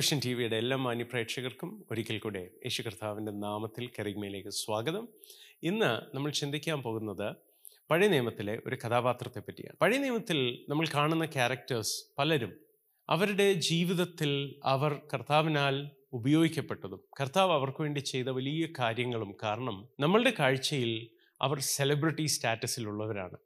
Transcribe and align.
Vision 0.00 0.20
T 0.24 0.34
വിയുടെ 0.34 0.56
എല്ലാ 0.56 0.76
മാന്യപ്രേക്ഷകർക്കും 0.76 1.84
ഒരിക്കൽ 1.90 2.18
കൂടെ 2.18 2.38
യേശു 2.38 2.82
കർത്താവിന്റെ 2.82 3.32
നാമത്തിൽ 3.32 3.90
കരിഗ്മയിലേക്ക് 3.98 4.48
സ്വാഗതം. 4.48 5.08
ഇന്ന് 5.62 6.16
നമ്മൾ 6.16 6.30
ചിന്തിക്കാൻ 6.30 6.82
പോകുന്നത് 6.82 7.36
പഴയ 7.90 8.08
നിയമത്തിലെ 8.08 8.62
ഒരു 8.66 8.76
കഥാപാത്രത്തെ 8.76 9.40
പറ്റിയാണ്. 9.40 9.76
പഴയ 9.76 9.98
നിയമത്തിൽ 9.98 10.64
നമ്മൾ 10.68 10.86
കാണുന്ന 10.94 11.24
ക്യാരക്ടേഴ്സ് 11.24 12.04
പലരും 12.18 12.52
അവരുടെ 13.10 13.52
ജീവിതത്തിൽ 13.52 14.60
അവർ 14.64 15.00
കർത്താവിനാൽ 15.14 15.90
ഉപയോഗിക്കപ്പെട്ടതും 16.12 17.00
കർത്താവ് 17.20 17.52
അവർക്ക് 17.52 17.82
വേണ്ടി 17.82 18.00
ചെയ്ത 18.00 18.26
വലിയ 18.26 18.68
കാര്യങ്ങളും 18.78 19.36
കാരണം 19.42 19.88
നമ്മളുടെ 20.00 20.32
കാഴ്ചയിൽ 20.38 21.08
അവർ 21.42 21.60
സെലിബ്രിറ്റി 21.60 22.26
സ്റ്റാറ്റസിലുള്ളവരാണ്. 22.26 23.36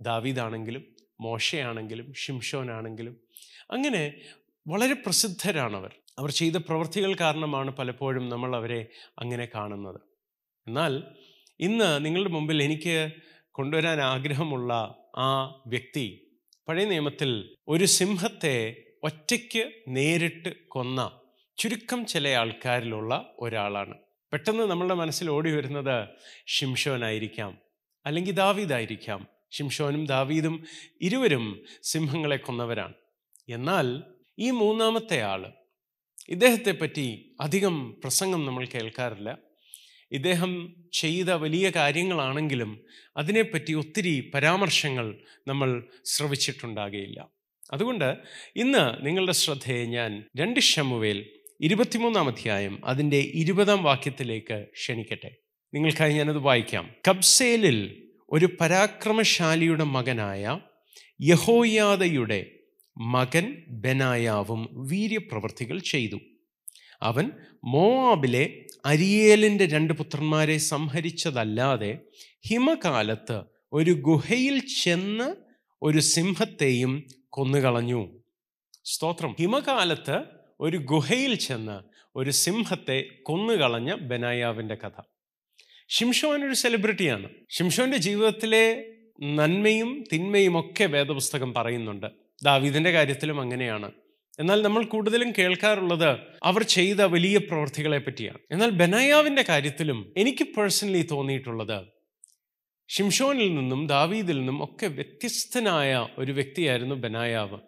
ദാവീദാണെങ്കിലും 0.00 0.84
മോശയാണെങ്കിലും 1.20 2.14
ഷിംഷോനാണെങ്കിലും 2.14 3.16
അങ്ങനെ 3.70 4.20
വളരെ 4.68 4.94
പ്രസിദ്ധരാണവർ. 4.94 5.94
അവർ 6.18 6.30
ചെയ്ത 6.30 6.56
പ്രവൃത്തികൾ 6.56 7.14
കാരണമാണ് 7.14 7.70
പലപ്പോഴും 7.70 8.28
നമ്മൾ 8.28 8.56
അവരെ 8.56 8.86
അങ്ങനെ 9.18 9.48
കാണുന്നത്. 9.54 10.00
എന്നാൽ 10.66 11.02
ഇന്ന് 11.60 12.04
നിങ്ങളുടെ 12.04 12.30
മുമ്പിൽ 12.30 12.62
എനിക്ക് 12.62 13.12
കൊണ്ടുവരാൻ 13.50 14.00
ആഗ്രഹമുള്ള 14.00 14.94
ആ 15.16 15.44
വ്യക്തി 15.66 16.30
പഴയ 16.68 16.84
നിയമത്തിൽ 16.84 17.56
ഒരു 17.68 17.84
സിംഹത്തെ 17.84 18.76
ഒറ്റയ്ക്ക് 19.02 19.70
നേരിട്ട് 19.88 20.66
കൊന്ന 20.68 21.20
ചുരുക്കം 21.56 22.06
ചില 22.06 22.28
ആൾക്കാരിലുള്ള 22.28 23.34
ഒരാളാണ്. 23.38 23.94
പെട്ടെന്ന് 24.32 24.62
നമ്മളുടെ 24.62 24.94
മനസ്സിൽ 24.94 25.30
ഓടി 25.30 25.50
വരുന്നത് 25.50 26.08
ഷിംഷോനായിരിക്കാം 26.46 27.58
അല്ലെങ്കിൽ 28.06 28.32
ദാവീദായിരിക്കാം. 28.32 29.26
ഷിംഷോനും 29.50 30.06
ദാവീദും 30.06 30.64
ഇരുവരും 31.00 31.64
സിംഹങ്ങളെ 31.82 32.36
കൊന്നവരാണ്. 32.36 32.94
എന്നാൽ 33.48 34.02
ഈ 34.38 34.50
മൂന്നാമത്തെ 34.50 35.22
ആൾ 35.22 35.52
ഇദ്ദേഹത്തെ 36.28 36.72
പറ്റി 36.72 37.36
അധികം 37.40 38.00
പ്രസംഗം 38.00 38.46
നമ്മൾ 38.46 38.66
കേൾക്കാറില്ല. 38.66 39.38
ഇദ്ദേഹം 40.12 40.76
ചെയ്ത 40.92 41.30
വലിയ 41.30 41.72
കാര്യങ്ങളാണെങ്കിലും 41.76 42.84
അതിനെപ്പറ്റി 43.16 43.72
ഒത്തിരി 43.72 44.30
പരാമർശങ്ങൾ 44.34 45.18
നമ്മൾ 45.48 45.84
ശ്രവിച്ചിട്ടുണ്ടാകുകയില്ല 46.04 47.28
അതുകൊണ്ട് 47.72 48.14
ഇന്ന് 48.56 49.06
നിങ്ങളുടെ 49.06 49.32
ശ്രദ്ധയെ 49.32 49.84
ഞാൻ 49.84 50.24
രണ്ട് 50.36 50.60
ഷമുവേൽ 50.60 51.30
ഇരുപത്തിമൂന്നാം 51.60 52.28
അധ്യായം 52.28 52.80
അതിന്റെ 52.84 53.16
ഇരുപതാം 53.16 53.82
വാക്യത്തിലേക്ക് 53.82 54.66
ക്ഷണിക്കട്ടെ. 54.72 55.36
നിങ്ങൾക്കായി 55.74 56.12
ഞാനത് 56.12 56.38
വായിക്കാം. 56.38 56.94
കബ്സേലിൽ 57.08 58.08
ഒരു 58.30 58.48
പരാക്രമശാലിയുടെ 58.60 59.84
മകനായ 59.84 60.58
യഹോയാദയുടെ 61.22 62.57
മകൻ 62.98 63.64
ബനായാവും 63.68 64.68
വീര്യപ്രവർത്തികൾ 64.72 65.78
ചെയ്തു. 65.78 66.18
അവൻ 67.02 67.30
മോവാബിലെ 67.64 68.66
അരിയേലിന്റെ 68.84 69.66
രണ്ട് 69.66 69.92
പുത്രന്മാരെ 69.92 70.58
സംഹരിച്ചതല്ലാതെ 70.58 71.98
ഹിമകാലത്ത് 72.48 73.42
ഒരു 73.72 73.90
ഗുഹയിൽ 73.90 74.58
ചെന്ന് 74.58 75.36
ഒരു 75.82 75.98
സിംഹത്തെയും 75.98 77.06
കൊന്നുകളഞ്ഞു. 77.28 78.18
സ്തോത്രം. 78.84 79.36
ഹിമകാലത്ത് 79.40 80.24
ഒരു 80.60 80.76
ഗുഹയിൽ 80.76 81.34
ചെന്ന് 81.34 81.80
ഒരു 82.16 82.30
സിംഹത്തെ 82.30 83.04
കൊന്നുകളഞ്ഞ 83.22 83.94
ബനായാവിന്റെ 83.94 84.74
കഥ. 84.74 85.00
ഷിംഷോൻ 85.88 86.44
ഒരു 86.44 86.54
സെലിബ്രിറ്റിയാണ്. 86.54 87.28
ഷിംഷോന്റെ 87.50 87.96
ജീവിതത്തിലെ 87.96 88.84
നന്മയും 89.20 90.04
തിന്മയും 90.12 90.60
ഒക്കെ 90.60 90.84
വേദപുസ്തകം 90.84 91.54
പറയുന്നുണ്ട്. 91.54 92.27
ദാവീദിന്റെ 92.42 92.90
കാര്യത്തിലും 92.90 93.40
അങ്ങനെയാണ്. 93.40 93.92
എന്നാൽ 94.40 94.62
നമ്മൾ 94.62 94.84
കൂടുതലും 94.84 95.32
കേൾക്കാറുള്ളത് 95.38 96.18
അവർ 96.42 96.62
ചെയ്ത 96.62 97.00
വലിയ 97.00 97.38
പ്രവൃത്തികളെ 97.38 97.98
പറ്റിയാണ് 97.98 98.38
എന്നാൽ 98.50 98.70
ബനായാവിന്റെ 98.70 99.44
കാര്യത്തിലും 99.48 100.14
എനിക്ക് 100.16 100.44
പേഴ്സണലി 100.44 101.02
തോന്നിയിട്ടുള്ളത് 101.10 101.86
ഷിംഷോനിൽ 102.88 103.54
നിന്നും 103.54 103.86
ദാവീദിൽ 103.86 104.38
നിന്നും 104.38 104.64
ഒക്കെ 104.64 104.86
വ്യത്യസ്തനായ 104.86 106.08
ഒരു 106.18 106.32
വ്യക്തിയായിരുന്നു 106.32 106.94
ബനായാവ്. 106.94 107.58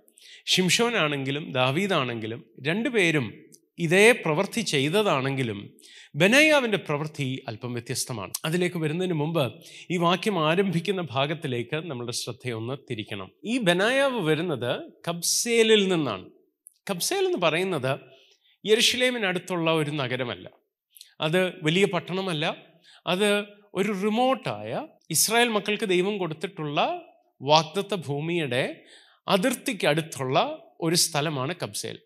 ഷിംഷോനാണെങ്കിലും 0.47 1.53
ദാവീദാണെങ്കിലും 1.53 2.45
രണ്ടുപേരും 2.67 3.50
ഇതേ 3.81 4.13
പ്രവൃത്തി 4.13 4.61
ചെയ്തതാണെങ്കിലും 4.61 5.79
ബനയ്യാവിന്റെ 6.15 6.79
പ്രവൃത്തി 6.79 7.45
അല്പം 7.49 7.73
വ്യത്യസ്തമാണ്. 7.73 8.33
അതിലേക്ക് 8.45 8.77
വരുന്നതിന് 8.77 9.15
മുമ്പ് 9.15 9.55
ഈ 9.91 9.97
വാക്യം 9.97 10.49
ആരംഭിക്കുന്ന 10.49 11.07
ഭാഗത്തിലേക്ക് 11.11 11.77
നമ്മുടെ 11.77 12.13
ശ്രദ്ധയൊന്ന് 12.13 12.77
തിരിക്കണം. 12.91 13.31
ഈ 13.45 13.59
ബനായാവ് 13.59 14.21
വരുന്നത് 14.21 14.83
കബ്സേലിൽ 15.09 15.89
നിന്നാണ്. 15.89 16.31
കബ്സേൽ 16.91 17.25
എന്ന് 17.25 17.39
പറയുന്നത് 17.39 17.99
യരുഷലേമിനടുത്തുള്ള 18.67 19.73
ഒരു 19.73 19.91
നഗരമല്ല. 19.91 20.51
അത് 21.21 21.65
വലിയ 21.65 21.85
പട്ടണമല്ല. 21.85 22.57
അത് 23.07 23.45
ഒരു 23.75 23.93
റിമോട്ടായ 23.93 24.87
ഇസ്രായേൽ 25.11 25.49
മക്കൾക്ക് 25.49 25.85
ദൈവം 25.85 26.19
കൊടുത്തിട്ടുള്ള 26.19 27.03
വാഗ്ദത്ത 27.43 27.95
ഭൂമിയുടെ 27.95 28.85
അതിർത്തിക്ക് 29.29 29.87
അടുത്തുള്ള 29.87 30.63
ഒരു 30.81 30.95
സ്ഥലമാണ് 30.95 31.55
കബ്സേൽ. 31.63 31.99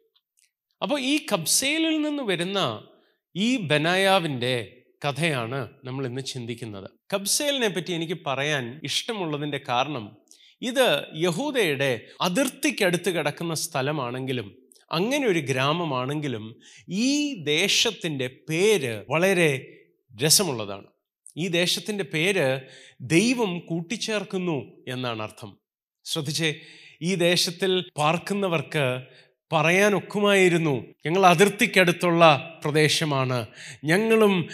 അപ്പോൾ 0.84 1.00
ഈ 1.00 1.26
കബ്സയിലിൽ 1.32 2.00
നിന്ന് 2.00 2.22
വരുന്ന 2.22 2.88
ഈ 3.36 3.56
ബനായാവിന്റെ 3.56 4.82
കഥയാണ് 5.04 5.68
നമ്മൾ 5.84 6.06
ഇന്ന് 6.06 6.20
ചിന്തിക്കുന്നത്. 6.20 6.90
കബ്സേലിനെ 7.12 7.68
പറ്റി 7.68 7.92
എനിക്ക് 7.92 8.18
പറയാൻ 8.26 8.80
ഇഷ്ടമുള്ളതിന്റെ 8.84 9.60
കാരണം 9.68 10.16
ഇത് 10.62 11.04
യഹൂദയുടെ 11.16 12.00
അതിർത്തിക്കടുത്ത് 12.20 13.10
കിടക്കുന്ന 13.10 13.54
സ്ഥലമാണെങ്കിലും 13.54 14.58
അങ്ങനെ 14.92 15.26
ഒരു 15.26 15.38
ഗ്രാമമാണെങ്കിലും 15.38 16.60
ഈ 16.88 17.42
ദേശത്തിന്റെ 17.42 18.26
പേര് 18.50 19.04
വളരെ 19.10 19.66
രസമുള്ളതാണ്. 20.24 20.86
ഈ 21.36 21.48
ദേശത്തിന്റെ 21.48 22.04
പേര് 22.04 22.60
ദൈവം 23.00 23.58
കൂട്ടിച്ചേർക്കുന്നു 23.58 24.84
എന്നാണ് 24.88 25.22
അർത്ഥം. 25.22 25.58
ശ്രദ്ധിച്ചേ 26.04 26.60
ഈ 27.02 27.14
ദേശത്തിൽ 27.14 27.84
പാർക്കുന്നവർക്ക് 27.96 29.00
പറയാൻ 29.54 29.94
ഒക്കുമായിരുന്നു 29.94 30.86
ഞങ്ങൾ 31.06 31.26
അതിർത്തിക്കടുത്തുള്ള 31.26 32.24
പ്രദേശമാണ്. 32.64 33.46
ഞങ്ങളും 33.84 34.48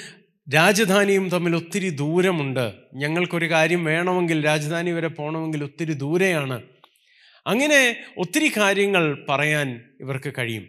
രാജധാനിയും 0.54 1.28
തമ്മിൽ 1.28 1.56
ഒത്തിരി 1.56 1.90
ദൂരമുണ്ട്. 1.90 2.72
ഞങ്ങൾക്കൊരു 2.94 3.50
കാര്യം 3.50 3.84
വേണമെങ്കിൽ 3.84 4.44
രാജധാനി 4.44 4.90
വരെ 4.90 5.08
പോകണമെങ്കിൽ 5.08 5.64
ഒത്തിരി 5.64 5.92
ദൂരെയാണ്. 5.92 6.62
അങ്ങനെ 7.46 7.96
ഒത്തിരി 8.18 8.52
കാര്യങ്ങൾ 8.56 9.26
പറയാൻ 9.28 9.80
ഇവർക്ക് 10.00 10.32
കഴിയും. 10.38 10.66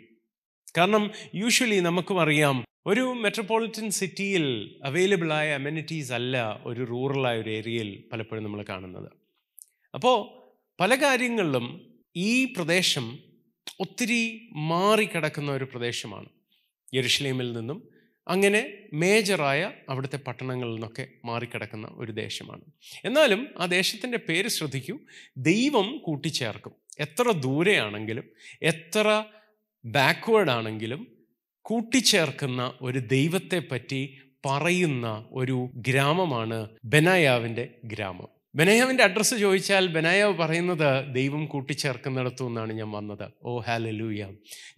കാരണം 0.78 1.12
യൂഷ്വലി 1.36 1.80
നമുക്കും 1.80 2.22
അറിയാം 2.22 2.66
ഒരു 2.86 3.02
മെട്രോപൊളിറ്റൻ 3.02 3.90
സിറ്റിയിൽ 3.90 4.75
അവൈലബിൾ 4.86 5.34
ആയ 5.34 5.53
അമ്യൂണിറ്റീസ് 5.53 6.13
അല്ല 6.13 6.59
ഒരു 6.66 6.88
റൂറലായ 6.90 7.40
ഒരു 7.40 7.50
ഏരിയയിൽ 7.50 8.03
പലപ്പോഴും 8.13 8.44
നമ്മൾ 8.44 8.66
കാണുന്നത്. 8.69 9.12
അപ്പോൾ 9.94 10.42
പല 10.80 10.96
കാര്യങ്ങളിലും 10.96 11.81
ഈ 12.16 12.46
പ്രദേശം 12.46 13.19
ഒത്തിരി 13.81 14.50
മാറിക്കിടക്കുന്ന 14.52 15.52
ഒരു 15.52 15.64
പ്രദേശമാണ് 15.64 16.25
യെരുഷലേമിൽ 16.94 17.53
നിന്നും 17.53 17.90
അങ്ങനെ 18.28 18.74
മേജറായ 18.94 19.72
അവിടുത്തെ 19.90 20.18
പട്ടണങ്ങളിൽ 20.18 20.72
നിന്നൊക്കെ 20.72 21.08
മാറിക്കിടക്കുന്ന 21.25 21.88
ഒരു 21.92 22.12
ദേശമാണ്. 22.12 22.62
എന്നാലും 23.06 23.47
ആ 23.59 23.66
ദേശത്തിന്റെ 23.66 24.18
പേര് 24.18 24.47
ശ്രദ്ധിക്കൂ 24.47 25.00
ദൈവം 25.38 25.97
കൂട്ടിച്ചേർക്കും. 25.97 26.72
എത്ര 27.00 27.31
ദൂരെയാണെങ്കിലും 27.31 28.24
എത്ര 28.62 29.24
ബാക്ക്വേഡ് 29.86 30.50
ആണെങ്കിലും 30.50 31.08
കൂട്ടിച്ചേർക്കുന്ന 31.62 32.74
ഒരു 32.81 33.00
ദൈവത്തെ 33.00 33.63
പറ്റി 33.72 34.19
പറയുന്ന 34.45 35.25
ഒരു 35.31 35.69
ഗ്രാമമാണ് 35.75 36.69
ബനായാവിന്റെ 36.86 37.69
ഗ്രാമം. 37.86 38.41
ബനയാവിന്റെ 38.56 39.03
അഡ്രസ്സ് 39.03 39.36
ചോദിച്ചാൽ 39.36 39.88
ബനായാവ് 39.88 40.33
പറയുന്നത് 40.33 40.89
ദൈവം 41.13 41.48
കൂട്ടിച്ചേർക്കുന്നിടത്തു 41.48 42.44
നിന്നാണ് 42.44 42.74
ഞാൻ 42.74 42.92
വന്നത്. 42.92 43.25
ഓ 43.44 43.59
ഹാലലൂയ 43.59 44.24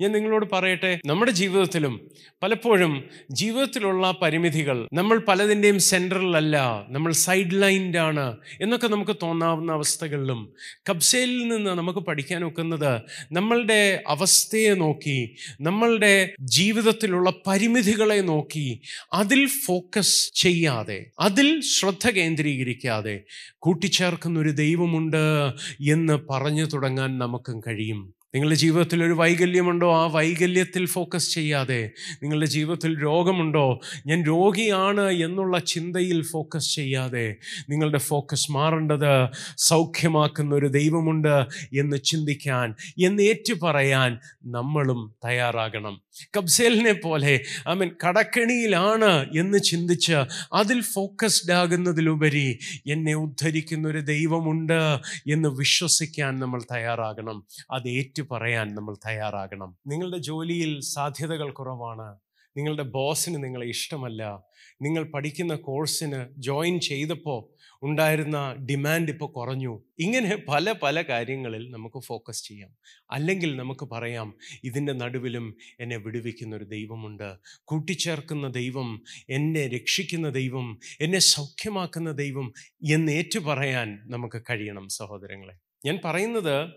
ഞാൻ 0.01 0.11
നിങ്ങളോട് 0.11 0.45
പറയട്ടെ 0.51 0.99
നമ്മുടെ 1.05 1.31
ജീവിതത്തിലും 1.31 1.93
പലപ്പോഴും 2.41 2.93
ജീവിതത്തിലുള്ള 3.31 4.11
പരിമിതികൾ 4.21 4.87
നമ്മൾ 4.93 5.17
പലതിന്റെയും 5.17 5.79
സെന്ററിലല്ല 5.79 6.57
നമ്മൾ 6.89 7.11
സൈഡ് 7.11 7.61
ലൈൻഡാണ് 7.61 8.37
എന്നൊക്കെ 8.61 8.87
നമുക്ക് 8.87 9.15
തോന്നാവുന്ന 9.23 9.71
അവസ്ഥകളിലും 9.71 10.41
കബ്സയിൽ 10.89 11.47
നിന്ന് 11.47 11.71
നമുക്ക് 11.71 11.99
പഠിക്കാൻ 11.99 12.45
ഒക്കുന്നത് 12.45 13.01
നമ്മളുടെ 13.31 14.03
അവസ്ഥയെ 14.07 14.75
നോക്കി 14.75 15.17
നമ്മളുടെ 15.61 16.13
ജീവിതത്തിലുള്ള 16.41 17.33
പരിമിതികളെ 17.47 18.21
നോക്കി 18.21 18.67
അതിൽ 19.13 19.47
ഫോക്കസ് 19.65 20.33
ചെയ്യാതെ 20.35 20.99
അതിൽ 21.19 21.61
ശ്രദ്ധ 21.73 22.09
കേന്ദ്രീകരിക്കാതെ 22.09 23.15
കൂട്ടിച്ചേർക്കുന്ന 23.63 24.39
ഒരു 24.39 24.49
ദൈവമുണ്ട് 24.49 25.51
എന്ന് 25.81 26.19
പറഞ്ഞു 26.29 26.65
തുടങ്ങാൻ 26.65 27.19
നമുക്കും 27.19 27.59
കഴിയും. 27.59 28.13
നിങ്ങളുടെ 28.35 28.55
ജീവിതത്തിൽ 28.55 29.03
ഒരു 29.03 29.13
വൈകല്യമുണ്ടോ? 29.13 29.95
ആ 29.95 30.05
വൈകല്യത്തിൽ 30.05 30.85
ഫോക്കസ് 30.85 31.33
ചെയ്യാതെ. 31.33 31.91
നിങ്ങളുടെ 32.23 32.45
ജീവിതത്തിൽ 32.45 33.03
രോഗമുണ്ടോ? 33.03 33.79
ഞാൻ 34.07 34.23
രോഗിയാണ് 34.23 35.11
എന്നുള്ള 35.11 35.59
ചിന്തയിൽ 35.59 36.21
ഫോക്കസ് 36.21 36.75
ചെയ്യാതെ. 36.75 37.35
നിങ്ങളുടെ 37.69 37.97
ഫോക്കസ് 37.97 38.51
മാറേണ്ടത് 38.51 39.29
സൗഖ്യമാക്കുന്ന 39.57 40.55
ഒരു 40.55 40.67
ദൈവമുണ്ട് 40.67 41.45
എന്ന് 41.79 41.97
ചിന്തിക്കാൻ 41.97 42.75
എന്ന് 43.03 43.23
ഏറ്റു 43.23 43.53
പറയാൻ 43.53 44.19
നമ്മളും 44.45 45.15
തയ്യാറാകണം. 45.25 46.01
കബ്സേലിനെ 46.35 46.93
പോലെ 46.93 47.41
അവൻ 47.67 47.91
കടക്കെണിയിലാണ് 48.07 49.39
എന്ന് 49.39 49.57
ചിന്തിച്ച് 49.57 50.13
അതിൽ 50.53 50.81
ഫോക്കസ്ഡ് 50.81 51.51
ആകുന്നതിലുപരി 51.51 52.59
എന്നെ 52.87 53.13
ഉദ്ധരിക്കുന്ന 53.13 53.87
ഒരു 53.87 53.99
ദൈവമുണ്ട് 53.99 54.99
എന്ന് 55.31 55.49
വിശ്വസിക്കാൻ 55.49 56.39
നമ്മൾ 56.39 56.61
തയ്യാറാകണം. 56.61 57.47
അത് 57.71 57.89
ഏറ്റു 57.89 58.23
പറയാൻ 58.31 58.75
നമ്മൾ 58.75 58.95
തയ്യാറാകണം. 58.95 59.77
നിങ്ങളുടെ 59.87 60.17
ജോലിയിൽ 60.17 60.79
സാധ്യതകൾ 60.79 61.51
കുറവാണ്. 61.51 62.15
നിങ്ങളുടെ 62.57 62.83
ബോസിന് 62.83 63.43
നിങ്ങളെ 63.43 63.67
ഇഷ്ടമല്ല. 63.67 64.43
നിങ്ങൾ 64.81 65.03
പഠിക്കുന്ന 65.03 65.55
കോഴ്സിന് 65.55 66.25
ജോയിൻ 66.37 66.79
ചെയ്തപ്പോൾ 66.79 67.52
ഉണ്ടായിരുന്ന 67.83 68.53
ഡിമാൻഡ് 68.69 69.11
ഇപ്പോൾ 69.11 69.31
കുറഞ്ഞു. 69.31 69.83
ഇങ്ങനെ 69.99 70.37
പല 70.49 70.71
പല 70.83 71.01
കാര്യങ്ങളിൽ 71.01 71.71
നമുക്ക് 71.71 71.99
ഫോക്കസ് 71.99 72.47
ചെയ്യാം. 72.47 72.75
അല്ലെങ്കിൽ 73.11 73.55
നമുക്ക് 73.55 73.85
പറയാം 73.85 74.35
ഇതിന്റെ 74.63 74.93
നടുവിലും 74.93 75.55
എന്നെ 75.79 75.97
വിടുവിക്കുന്ന 75.97 76.55
ഒരു 76.55 76.63
ദൈവമുണ്ട്. 76.63 77.35
കൂട്ടിച്ചേർക്കുന്ന 77.63 78.47
ദൈവം 78.47 79.03
എന്നെ 79.29 79.67
രക്ഷിക്കുന്ന 79.67 80.29
ദൈവം 80.29 80.79
എന്നെ 81.01 81.19
സൗഖ്യമാക്കുന്ന 81.19 82.11
ദൈവം 82.11 82.53
എന്നേറ്റു 82.91 83.39
പറയാൻ 83.39 83.99
നമുക്ക് 84.03 84.41
കഴിയണം 84.49 84.89
സഹോദരങ്ങളെ. 84.89 85.53
ഞാൻ 85.85 85.99
പറയുന്നത് 86.05 86.69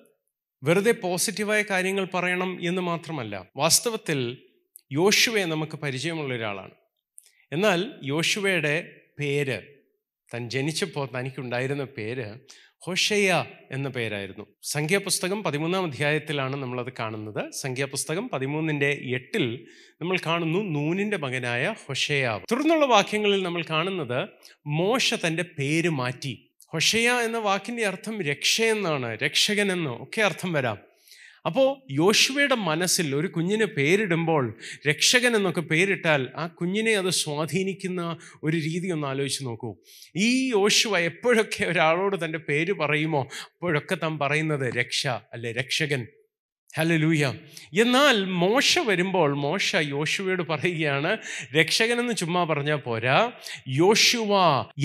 വെറുതെ 0.62 0.92
പോസിറ്റീവായ 0.92 1.62
കാര്യങ്ങൾ 1.62 2.08
പറയണം 2.14 2.68
എന്ന് 2.68 2.82
മാത്രമല്ല 2.82 3.46
വാസ്തവത്തിൽ 3.56 4.38
യോശുവെ 4.92 5.44
നമുക്ക് 5.44 5.76
പരിചയമുള്ള 5.76 6.34
ഒരാളാണ്. 6.34 6.74
എന്നാൽ 7.52 7.92
യോശുവയുടെ 8.04 9.00
പേര് 9.18 9.75
താൻ 10.34 10.50
ജനിച്ചപ്പോൾ 10.50 11.08
തനിക്കുണ്ടായിരുന്ന 11.18 11.84
പേര് 11.84 12.34
ഹോഷയ്യ 12.78 13.44
എന്ന 13.70 13.88
പേരായിരുന്നു. 13.88 14.46
സംഖ്യാപുസ്തകം 14.62 15.42
പതിമൂന്നാം 15.42 15.84
അധ്യായത്തിലാണ് 15.84 16.56
നമ്മളത് 16.56 16.92
കാണുന്നത്. 16.98 17.50
സംഖ്യാപുസ്തകം 17.50 18.28
പതിമൂന്നിന്റെ 18.28 19.00
എട്ടിൽ 19.02 19.66
നമ്മൾ 20.00 20.18
കാണുന്നു 20.26 20.58
നൂനിന്റെ 20.58 21.16
മകനായ 21.16 21.74
ഹൊഷയാവ് 21.88 22.42
തുടർന്നുള്ള 22.52 22.86
വാക്യങ്ങളിൽ 22.86 23.42
നമ്മൾ 23.42 23.62
കാണുന്നത് 23.70 24.28
മോശ 24.66 25.14
തന്റെ 25.14 25.42
പേര് 25.42 25.88
മാറ്റി. 25.88 26.50
ഹൊഷയ 26.72 27.10
എന്ന 27.10 27.38
വാക്കിന്റെ 27.38 27.86
അർത്ഥം 27.86 28.22
രക്ഷയെന്നാണ് 28.22 29.18
രക്ഷകൻ 29.18 29.72
എന്നോ 29.72 29.98
ഒക്കെ 30.02 30.22
അർത്ഥം 30.22 30.52
വരാം. 30.52 30.78
അപ്പോൾ 31.46 31.82
യോശുവയുടെ 31.90 32.54
മനസ്സിൽ 32.54 33.14
ഒരു 33.14 33.26
കുഞ്ഞിന് 33.26 33.64
പേരിടുമ്പോൾ 33.64 34.54
രക്ഷകൻ 34.88 35.36
എന്നൊക്കെ 35.36 35.60
പേരിട്ടാൽ 35.60 36.28
ആ 36.36 36.46
കുഞ്ഞിനെ 36.46 36.92
അത് 36.92 37.10
സ്വാധീനിക്കുന്ന 37.10 38.16
ഒരു 38.42 38.56
രീതി 38.56 38.88
ഒന്ന് 38.88 39.06
ആലോചിച്ച് 39.06 39.46
നോക്കൂ. 39.46 39.76
ഈ 40.16 40.50
യോശുവ 40.50 40.98
എപ്പോഴൊക്കെ 40.98 41.64
ഒരാളോട് 41.64 42.24
തന്റെ 42.24 42.38
പേര് 42.38 42.72
പറയുമോ 42.72 43.22
അപ്പോഴൊക്കെ 43.22 43.94
താൻ 43.94 44.18
പറയുന്നത് 44.18 44.74
രക്ഷ 44.74 45.06
അല്ലെ 45.06 45.52
രക്ഷകൻ. 45.52 46.06
ഹലലൂയ 46.76 47.34
എന്നാൽ 47.80 48.24
മോശ 48.24 48.78
വരുമ്പോൾ 48.78 49.34
മോശ 49.34 49.76
യോശുവയോട് 49.76 50.42
പറയുകയാണ് 50.42 51.16
രക്ഷകനെന്ന് 51.56 52.14
ചുമ്മാ 52.14 52.44
പറഞ്ഞാൽ 52.44 52.76
പോരാ 52.76 53.32
യോശുവ 53.68 54.32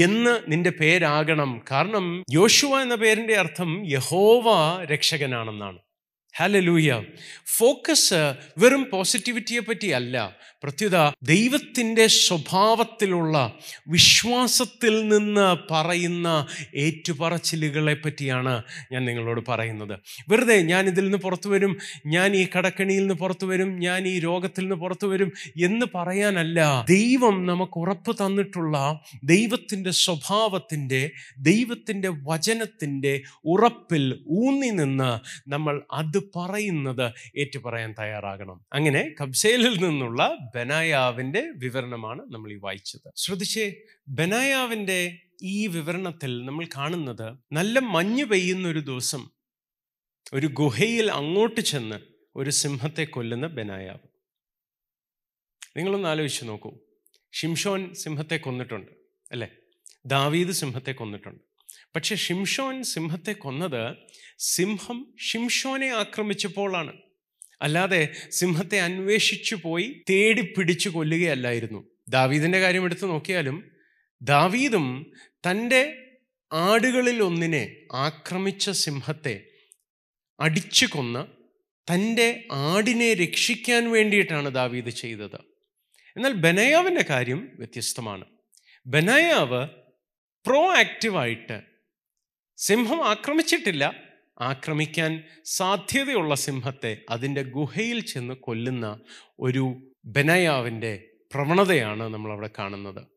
എന്ന് 0.03 0.51
നിന്റെ 0.51 0.69
പേരാകണം. 0.69 1.61
കാരണം 1.71 2.23
യോശുവ 2.31 2.81
എന്ന 2.81 2.95
പേരിന്റെ 2.95 3.33
അർത്ഥം 3.33 3.71
യഹോവ 3.91 4.47
രക്ഷകനാണെന്നാണ്. 4.83 5.79
ഹലലൂയ 6.35 6.89
ഫോക്കസ് 7.57 8.19
വെറും 8.57 8.83
പോസിറ്റിവിറ്റിയെ 8.91 9.59
പറ്റി 9.59 9.89
അല്ല 9.91 10.15
പ്രത്യുത 10.63 10.97
ദൈവത്തിന്റെ 11.23 12.07
സ്വഭാവത്തിലുള്ള 12.07 13.35
വിശ്വാസത്തിൽ 13.87 15.07
നിന്ന് 15.07 15.57
പറയുന്ന 15.71 16.27
ഏറ്റുപറച്ചിലുകളെ 16.75 17.93
പറ്റിയാണ് 17.93 18.53
ഞാൻ 18.91 19.05
നിങ്ങളോട് 19.05 19.41
പറയുന്നത്. 19.49 19.95
വെറുതെ 20.29 20.61
ഞാൻ 20.61 20.87
ഇതിൽ 20.87 21.03
നിന്ന് 21.03 21.17
പുറത്തു 21.17 21.49
വരും 21.49 21.73
ഞാൻ 22.05 22.35
ഈ 22.35 22.47
കടക്കണിയിൽ 22.57 22.99
നിന്ന് 22.99 23.13
പുറത്തു 23.13 23.45
വരും 23.45 23.79
ഞാൻ 23.79 24.07
ഈ 24.07 24.19
രോഗത്തിൽ 24.19 24.63
നിന്ന് 24.63 24.75
പുറത്തു 24.75 25.07
വരും 25.07 25.31
എന്ന് 25.57 25.85
പറയാനല്ല. 25.95 26.59
ദൈവം 26.89 27.45
നമുക്ക് 27.45 27.79
ഉറപ്പ് 27.79 28.15
തന്നിട്ടുള്ള 28.15 28.77
ദൈവത്തിന്റെ 29.23 29.91
സ്വഭാവത്തിന്റെ 29.91 31.01
ദൈവത്തിന്റെ 31.39 32.09
വചനത്തിന്റെ 32.23 33.13
ഉറപ്പിൽ 33.45 34.05
ഊന്നി 34.29 34.69
നിന്ന് 34.69 35.11
നമ്മൾ 35.47 35.81
അത് 35.91 36.19
പറയുന്നത് 36.35 37.05
ഏറ്റുപറയാൻ 37.37 37.93
തയ്യാറാകണം. 37.99 38.61
അങ്ങനെ 38.73 39.03
കബ്സേലിൽ 39.21 39.83
നിന്നുള്ള 39.85 40.21
ബനായാവിന്റെ 40.56 41.51
വിവരണമാണ് 41.56 42.21
നമ്മൾ 42.33 42.51
ഈ 42.51 42.56
വായിച്ചത്. 42.56 43.12
ശ്രദ്ധിച്ചേ 43.15 43.75
ബനായാവിന്റെ 44.07 45.19
ഈ 45.44 45.68
വിവരണത്തിൽ 45.68 46.45
നമ്മൾ 46.45 46.65
കാണുന്നത് 46.65 47.38
നല്ല 47.51 47.80
മഞ്ഞ് 47.80 48.25
പെയ്യുന്ന 48.25 48.68
ഒരു 48.68 48.80
ദിവസം 48.80 49.30
ഒരു 50.33 50.48
ഗുഹയിൽ 50.48 51.12
അങ്ങോട്ട് 51.12 51.62
ചെന്ന് 51.62 52.00
ഒരു 52.36 52.50
സിംഹത്തെ 52.50 53.03
കൊല്ലുന്ന 53.03 53.48
ബനായാവ്. 53.48 54.07
നിങ്ങളൊന്ന് 55.77 56.09
ആലോചിച്ച് 56.09 56.45
നോക്കൂ. 56.45 56.80
ഷിംഷോൻ 57.31 57.94
സിംഹത്തെ 57.94 58.38
കൊന്നിട്ടുണ്ട് 58.38 58.92
അല്ലേ? 59.31 59.50
ദാവീദ് 60.06 60.51
സിംഹത്തെ 60.51 60.92
കൊന്നിട്ടുണ്ട്. 60.92 61.42
പക്ഷെ 61.95 62.15
ഷിംഷോൻ 62.15 62.83
സിംഹത്തെ 62.83 63.33
കൊന്നത് 63.33 63.95
സിംഹം 64.38 65.13
ഷിംഷോനെ 65.19 65.88
ആക്രമിച്ചപ്പോഴാണ്. 65.88 66.94
അല്ലാതെ 67.61 68.09
സിംഹത്തെ 68.31 68.79
അന്വേഷിച്ചു 68.79 69.55
പോയി 69.55 70.03
തേടി 70.09 70.41
പിടിച്ചു 70.41 70.89
കൊല്ലുകയല്ലായിരുന്നു. 70.89 71.89
ദാവീദിന്റെ 72.09 72.59
കാര്യം 72.59 72.83
എടുത്തു 72.83 73.07
നോക്കിയാലും 73.07 73.71
ദാവീദും 74.21 75.11
തന്റെ 75.49 76.07
ആടുകളിൽ 76.53 77.23
ഒന്നിനെ 77.23 77.75
ആക്രമിച്ച 77.93 78.69
സിംഹത്തെ 78.69 79.43
അടിച്ചു 80.39 80.85
കൊന്ന് 80.85 81.41
തന്റെ 81.93 82.47
ആടിനെ 82.51 83.13
രക്ഷിക്കാൻ 83.13 83.91
വേണ്ടിയിട്ടാണ് 83.91 84.49
ദാവീദ് 84.49 84.89
ചെയ്തത്. 84.89 85.35
എന്നാൽ 86.17 86.33
ബനയാവിന്റെ 86.33 87.05
കാര്യം 87.09 87.55
വ്യത്യസ്തമാണ്. 87.59 88.25
ബനയാവ് 88.85 89.67
പ്രോ 90.45 90.75
ആക്റ്റീവായിട്ട് 90.75 91.61
സിംഹം 92.57 93.07
ആക്രമിച്ചിട്ടില്ല 93.07 94.10
ആക്രമിക്കാൻ 94.39 95.23
സാധ്യതയുള്ള 95.45 96.35
സിംഹത്തെ 96.35 96.97
അതിന്റെ 97.09 97.41
ഗുഹയിൽ 97.41 97.99
ചെന്ന് 97.99 98.33
കൊല്ലുന്ന 98.33 98.99
ഒരു 99.39 99.91
ബനയാവിന്റെ 100.05 101.07
പ്രവണതയാണ് 101.33 102.13
നമ്മളവിടെ 102.13 102.49
കാണുന്നത്. 102.59 103.10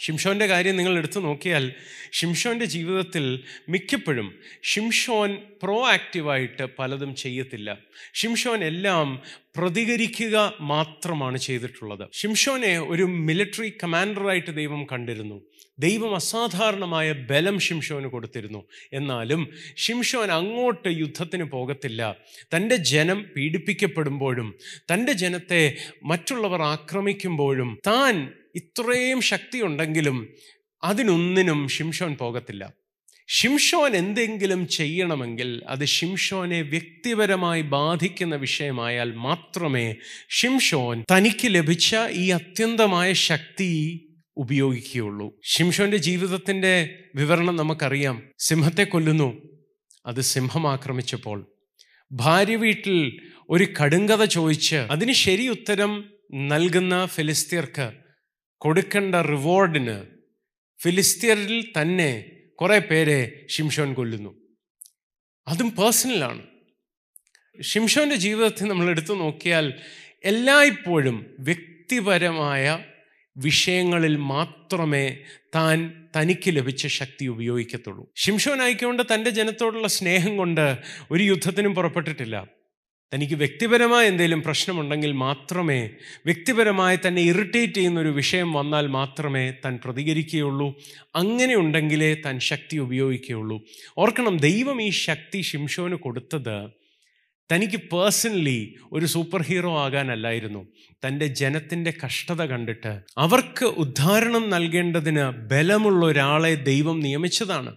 ഷിംഷോന്റെ 0.00 0.46
കാര്യം 0.46 0.76
നിങ്ങൾ 0.76 0.98
എടുത്തു 0.98 1.20
നോക്കിയാൽ 1.20 1.72
ഷിംഷോന്റെ 2.12 2.64
ജീവിതത്തിൽ 2.64 3.44
മിക്കപ്പോഴും 3.68 4.34
ഷിംഷോൻ 4.62 5.38
പ്രോ 5.62 5.88
ആക്റ്റീവായിട്ട് 5.88 6.66
പലതും 6.78 7.14
ചെയ്യത്തില്ല. 7.14 7.78
ഷിംഷോൻ 8.14 8.64
എല്ലാം 8.64 9.22
പ്രതികരിക്കുക 9.56 10.52
മാത്രമാണ് 10.60 11.38
ചെയ്തിട്ടുള്ളത്. 11.38 12.08
ഷിംഷോനെ 12.12 12.78
ഒരു 12.78 13.02
മിലിറ്ററി 13.02 13.72
കമാൻഡറായിട്ട് 13.84 14.56
ദൈവം 14.56 14.86
കണ്ടിരുന്നു. 14.92 15.42
ദൈവം 15.78 16.14
അസാധാരണമായ 16.14 17.12
ബലം 17.12 17.60
ഷിംഷോന് 17.60 18.04
കൊടുത്തിരുന്നു. 18.04 18.64
എന്നാലും 18.92 19.48
ഷിംഷോൻ 19.76 20.32
അങ്ങോട്ട് 20.32 20.88
യുദ്ധത്തിന് 20.88 21.44
പോകത്തില്ല. 21.44 22.16
തന്റെ 22.56 22.76
ജനം 22.76 23.26
പീഡിപ്പിക്കപ്പെടുമ്പോഴും 23.36 24.54
തന്റെ 24.94 25.12
ജനത്തെ 25.12 25.76
മറ്റുള്ളവർ 26.04 26.62
ആക്രമിക്കുമ്പോഴും 26.62 27.78
താൻ 27.86 28.32
ഇത്രയും 28.54 29.20
ശക്തിയുണ്ടെങ്കിലും 29.20 30.28
അതിനൊന്നിനും 30.84 31.68
ഷിംഷോൻ 31.68 32.14
പോകത്തില്ല. 32.14 32.72
ഷിംഷോൻ 33.28 33.96
എന്തെങ്കിലും 33.96 34.68
ചെയ്യണമെങ്കിൽ 34.68 35.62
അത് 35.68 35.84
ഷിംഷോനെ 35.84 36.62
വ്യക്തിപരമായി 36.62 37.62
ബാധിക്കുന്ന 37.62 38.36
വിഷയമായാൽ 38.36 39.14
മാത്രമേ 39.14 39.94
ഷിംഷോൻ 40.28 41.04
തനിക്ക് 41.12 41.54
ലഭിച്ച 41.54 41.96
ഈ 42.10 42.30
അത്യന്തമായ 42.30 43.12
ശക്തി 43.12 44.04
ഉപയോഗിക്കുകയുള്ളൂ. 44.36 45.40
ഷിംഷോന്റെ 45.44 45.96
ജീവിതത്തിന്റെ 45.96 46.98
വിവരണം 47.14 47.56
നമുക്കറിയാം. 47.56 48.22
സിംഹത്തെ 48.38 48.84
കൊല്ലുന്നു. 48.84 49.42
അത് 50.06 50.20
സിംഹം 50.20 50.72
ആക്രമിച്ചപ്പോൾ. 50.72 51.52
ഭാര്യ 52.12 52.56
വീട്ടിൽ 52.56 53.20
ഒരു 53.50 53.66
കടുങ്കഥ 53.82 54.24
ചോദിച്ച് 54.24 54.76
അതിന് 54.76 55.12
ശരി 55.12 55.48
ഉത്തരം 55.48 56.04
നൽകുന്ന 56.34 57.06
ഫിലിസ്തീർക്ക് 57.06 57.92
കൊടുക്കേണ്ട 58.58 59.14
റിവാർഡിന് 59.14 60.06
ഫിലിസ്തീനിൽ 60.82 61.72
തന്നെ 61.80 62.30
കുറേ 62.60 62.78
പേരെ 62.78 63.46
ഷിംഷോൻ 63.50 63.94
കൊല്ലുന്നു. 63.94 64.34
അതും 65.48 65.70
പേഴ്സണലാണ് 65.70 66.42
ഷിംഷോന്റെ 67.62 68.16
ജീവിതത്തിൽ 68.16 68.68
നമ്മൾ 68.68 68.90
എടുത്തു 68.90 69.14
നോക്കിയാൽ 69.14 69.72
എല്ലായ്പ്പോഴും 70.24 71.36
വ്യക്തിപരമായ 71.40 72.84
വിഷയങ്ങളിൽ 73.36 74.16
മാത്രമേ 74.16 75.18
താൻ 75.54 76.08
തനിക്ക് 76.16 76.56
ലഭിച്ച 76.56 76.86
ശക്തി 76.86 77.26
ഉപയോഗിക്കത്തുള്ളൂ. 77.26 78.12
ഷിംഷോൻ 78.16 78.62
ആയിക്കൊണ്ട് 78.62 79.02
തന്റെ 79.14 79.30
ജനത്തോടുള്ള 79.30 79.88
സ്നേഹം 79.88 80.36
കൊണ്ട് 80.36 80.78
ഒരു 81.10 81.22
യുദ്ധത്തിനും 81.22 81.74
പുറപ്പെട്ടിട്ടില്ല. 81.74 82.46
തനിക്ക് 83.14 83.34
വ്യക്തിപരമായ 83.34 84.06
എന്തെങ്കിലും 84.06 84.42
പ്രശ്നമുണ്ടെങ്കിൽ 84.42 85.12
മാത്രമേ 85.12 85.90
വ്യക്തിപരമായി 86.26 86.98
തന്നെ 87.06 87.22
ഇറിറ്റേറ്റ് 87.22 87.72
ചെയ്യുന്ന 87.72 88.00
ഒരു 88.00 88.08
വിഷയം 88.08 88.52
വന്നാൽ 88.52 88.86
മാത്രമേ 88.86 89.50
താൻ 89.50 89.78
പ്രതികരിക്കുകയുള്ളൂ. 89.84 90.78
അങ്ങനെ 91.16 91.56
ഉണ്ടെങ്കിലേ 91.56 92.14
താൻ 92.14 92.40
ശക്തി 92.40 92.76
ഉപയോഗിക്കുകയുള്ളൂ. 92.76 93.62
ഓർക്കണം 93.98 94.36
ദൈവം 94.36 94.82
ഈ 94.82 94.90
ശക്തി 94.90 95.40
ശിംഷോന് 95.40 95.94
കൊടുത്തത് 95.94 96.70
തനിക്ക് 97.52 97.76
പേഴ്സണലി 97.76 98.74
ഒരു 98.92 99.06
സൂപ്പർ 99.06 99.42
ഹീറോ 99.42 99.78
ആകാനല്ലായിരുന്നു. 99.78 100.66
തന്റെ 101.06 101.26
ജനത്തിന്റെ 101.26 101.94
കഷ്ടത 102.06 102.42
കണ്ടിട്ട് 102.44 103.00
അവർക്ക് 103.18 103.64
ഉദ്ധാരണം 103.64 104.50
നൽകേണ്ടതിന് 104.50 105.30
ബലമുള്ള 105.30 106.06
ഒരാളെ 106.06 106.54
ദൈവം 106.54 107.00
നിയമിച്ചതാണ്. 107.00 107.76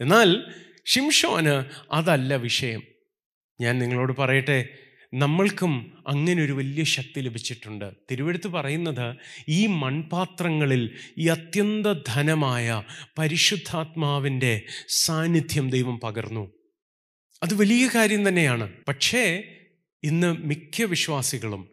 എന്നാൽ 0.00 0.44
ഷിംഷോന് 0.86 1.64
അതല്ല 1.92 2.36
വിഷയം. 2.36 2.82
ഞാൻ 3.60 3.78
നിങ്ങളോട് 3.78 4.12
പറയട്ടെ 4.18 4.68
നമ്മൾക്കും 5.14 6.04
അങ്ങനെ 6.08 6.42
ഒരു 6.42 6.52
വലിയ 6.52 6.84
ശക്തി 6.84 7.20
ലഭിച്ചിട്ടുണ്ട്. 7.20 7.94
തിരുവെടുത്ത് 8.10 8.48
പറയുന്നത് 8.48 9.16
ഈ 9.48 9.66
മൺപാത്രങ്ങളിൽ 9.66 10.94
ഈ 11.18 11.28
അത്യന്ത 11.28 11.86
ധനമായ 12.08 12.82
പരിശുദ്ധാത്മാവിന്റെ 13.18 14.62
സാന്നിധ്യം 14.88 15.70
ദൈവം 15.70 16.00
പകർന്നു. 16.00 16.52
അത് 17.42 17.54
വലിയ 17.54 17.88
കാര്യം 17.94 18.28
തന്നെയാണ്. 18.28 18.72
പക്ഷേ 18.88 19.42
ഇന്ന് 20.02 20.32
മിക്ക 20.32 20.82
വിശ്വാസികളും 20.82 21.68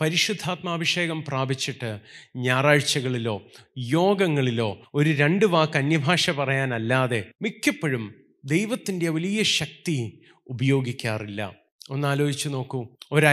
പരിശുദ്ധാത്മാഭിഷേകം 0.00 1.24
പ്രാപിച്ചിട്ട് 1.28 2.00
ഞായറാഴ്ചകളിലോ 2.36 3.42
യോഗങ്ങളിലോ 3.78 4.90
ഒരു 4.94 5.10
രണ്ട് 5.10 5.46
വാക്ക് 5.46 5.76
അന്യഭാഷ 5.76 6.30
പറയാനല്ലാതെ 6.30 7.24
മിക്കപ്പോഴും 7.42 8.14
ദൈവത്തിന്റെ 8.44 9.08
വലിയ 9.08 9.42
ശക്തി 9.42 10.21
ഉപയോഗിക്കാറില്ല. 10.52 11.54
ഒന്നാലോചിച്ച് 11.90 12.48
നോക്കൂ. 12.48 12.86
ഒരു 13.12 13.26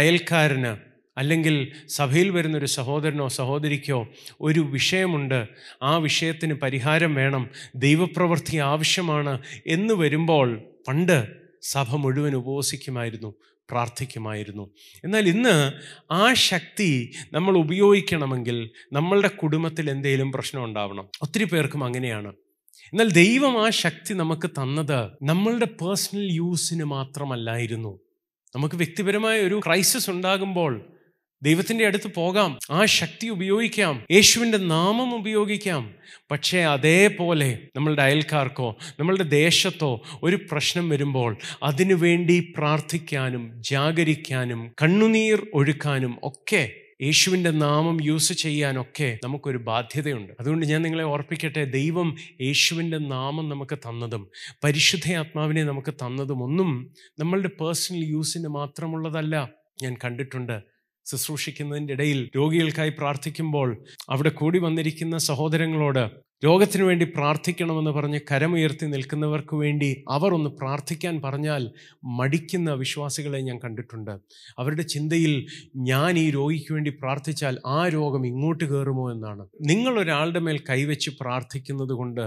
അല്ലെങ്കിൽ 1.17 1.71
സഭയിൽ 1.87 2.29
വരുന്നൊരു 2.29 2.65
സഹോദരനോ 2.65 3.27
സഹോദരിക്കോ 3.27 4.07
ഒരു 4.41 4.59
വിഷയമുണ്ട്. 4.59 5.47
ആ 5.83 5.97
വിഷയത്തിന് 5.97 6.53
പരിഹാരം 6.53 7.15
വേണം. 7.15 7.49
ദൈവപ്രവൃത്തി 7.75 8.57
ആവശ്യമാണ് 8.57 9.39
എന്ന് 9.67 9.93
വരുമ്പോൾ 9.93 10.61
പണ്ട് 10.87 11.27
സഭ 11.61 11.95
മുഴുവൻ 11.95 12.35
ഉപവസിക്കുമായിരുന്നു 12.35 13.33
പ്രാർത്ഥിക്കുമായിരുന്നു. 13.69 14.69
എന്നാൽ 15.03 15.29
ഇന്ന് 15.29 15.71
ആ 16.11 16.33
ശക്തി 16.33 17.13
നമ്മൾ 17.33 17.57
ഉപയോഗിക്കണമെങ്കിൽ 17.57 18.69
നമ്മളുടെ 18.93 19.27
കുടുംബത്തിൽ 19.27 19.89
എന്തെങ്കിലും 19.89 20.31
പ്രശ്നം 20.31 20.63
ഉണ്ടാവണം. 20.63 21.07
ഒത്തിരി 21.21 21.43
പേർക്കും 21.43 21.83
അങ്ങനെയാണ്. 21.83 22.33
എന്നാൽ 22.77 23.09
ദൈവം 23.11 23.65
ആ 23.65 23.69
ശക്തി 23.69 24.13
നമുക്ക് 24.13 24.49
തന്നത് 24.49 25.09
നമ്മളുടെ 25.23 25.65
പേഴ്സണൽ 25.65 26.29
യൂസിന് 26.31 26.83
മാത്രമല്ലായിരുന്നു. 26.83 27.99
നമുക്ക് 28.55 28.75
വ്യക്തിപരമായ 28.75 29.39
ഒരു 29.39 29.61
ക്രൈസിസ് 29.65 30.09
ഉണ്ടാകുമ്പോൾ 30.09 30.85
ദൈവത്തിന്റെ 31.43 31.85
അടുത്ത് 31.85 32.13
പോകാം 32.15 32.59
ആ 32.71 32.85
ശക്തി 32.85 33.27
ഉപയോഗിക്കാം 33.27 34.05
യേശുവിന്റെ 34.11 34.57
നാമം 34.57 35.15
ഉപയോഗിക്കാം. 35.15 35.93
പക്ഷേ 36.31 36.59
അതേപോലെ 36.59 37.59
നമ്മളുടെ 37.75 38.01
അയൽക്കാർക്കോ 38.01 38.77
നമ്മളുടെ 38.99 39.23
ദേശത്തോ 39.23 40.01
ഒരു 40.23 40.39
പ്രശ്നം 40.51 40.89
വരുമ്പോൾ 40.89 41.37
അതിനുവേണ്ടി 41.63 42.53
പ്രാർത്ഥിക്കാനും 42.57 43.63
ജാഗരിക്കാനും 43.63 44.71
കണ്ണുനീർ 44.81 45.47
ഒഴുക്കാനും 45.53 46.19
ഒക്കെ 46.23 46.71
യേശുവിന്റെ 47.01 47.51
നാമം 47.51 48.03
യൂസ് 48.03 48.33
ചെയ്യാനൊക്കെ 48.33 49.19
നമുക്കൊരു 49.23 49.57
ബാധ്യതയുണ്ട്. 49.57 50.33
അതുകൊണ്ട് 50.39 50.65
ഞാൻ 50.65 50.81
നിങ്ങളെ 50.81 51.03
ഓർപ്പിക്കട്ടെ 51.03 51.65
ദൈവം 51.65 52.15
യേശുവിന്റെ 52.41 52.97
നാമം 52.97 53.49
നമുക്ക് 53.49 53.77
തന്നതും 53.77 54.29
പരിശുദ്ധ 54.63 55.07
നമുക്ക് 55.63 55.93
തന്നതും 55.93 56.43
ഒന്നും 56.43 56.93
നമ്മളുടെ 57.19 57.47
പേഴ്സണൽ 57.47 57.97
യൂസിന് 57.97 58.47
മാത്രമുള്ളതല്ല. 58.47 59.49
ഞാൻ 59.83 59.97
കണ്ടിട്ടുണ്ട് 60.03 60.63
ശുശ്രൂഷിക്കുന്നതിന്റെ 61.05 61.93
ഇടയിൽ 61.93 62.29
രോഗികൾക്കായി 62.35 62.89
പ്രാർത്ഥിക്കുമ്പോൾ 62.89 63.85
അവിടെ 64.09 64.29
കൂടി 64.29 64.59
വന്നിരിക്കുന്ന 64.59 65.17
സഹോദരങ്ങളോട് 65.17 66.28
രോഗത്തിനു 66.43 66.83
വേണ്ടി 66.83 67.05
പ്രാർത്ഥിക്കണമെന്ന് 67.05 67.91
പറഞ്ഞ് 67.91 68.19
കരമുയർത്തി 68.31 68.85
നിൽക്കുന്നവർക്ക് 68.85 69.55
വേണ്ടി 69.55 70.03
അവർ 70.09 70.33
ഒന്ന് 70.33 70.49
പ്രാർത്ഥിക്കാൻ 70.49 71.21
പറഞ്ഞാൽ 71.21 71.71
മടിക്കുന്ന 72.03 72.73
വിശ്വാസികളെ 72.73 73.39
ഞാൻ 73.39 73.57
കണ്ടിട്ടുണ്ട്. 73.57 74.11
അവരുടെ 74.59 74.81
ചിന്തയിൽ 74.81 75.47
ഞാൻ 75.75 76.19
ഈ 76.19 76.29
രോഗിക്ക് 76.29 76.73
വേണ്ടി 76.73 76.89
പ്രാർത്ഥിച്ചാൽ 76.89 77.57
ആ 77.65 77.87
രോഗം 77.87 78.27
ഇങ്ങോട്ട് 78.27 78.63
കയറുമോ 78.63 79.11
എന്നാണ്. 79.11 79.47
നിങ്ങൾ 79.61 79.99
ഒരാളുടെ 79.99 80.39
മേൽ 80.39 80.59
കൈവച്ച് 80.69 81.09
പ്രാർത്ഥിക്കുന്നത് 81.21 81.93
കൊണ്ട് 81.93 82.25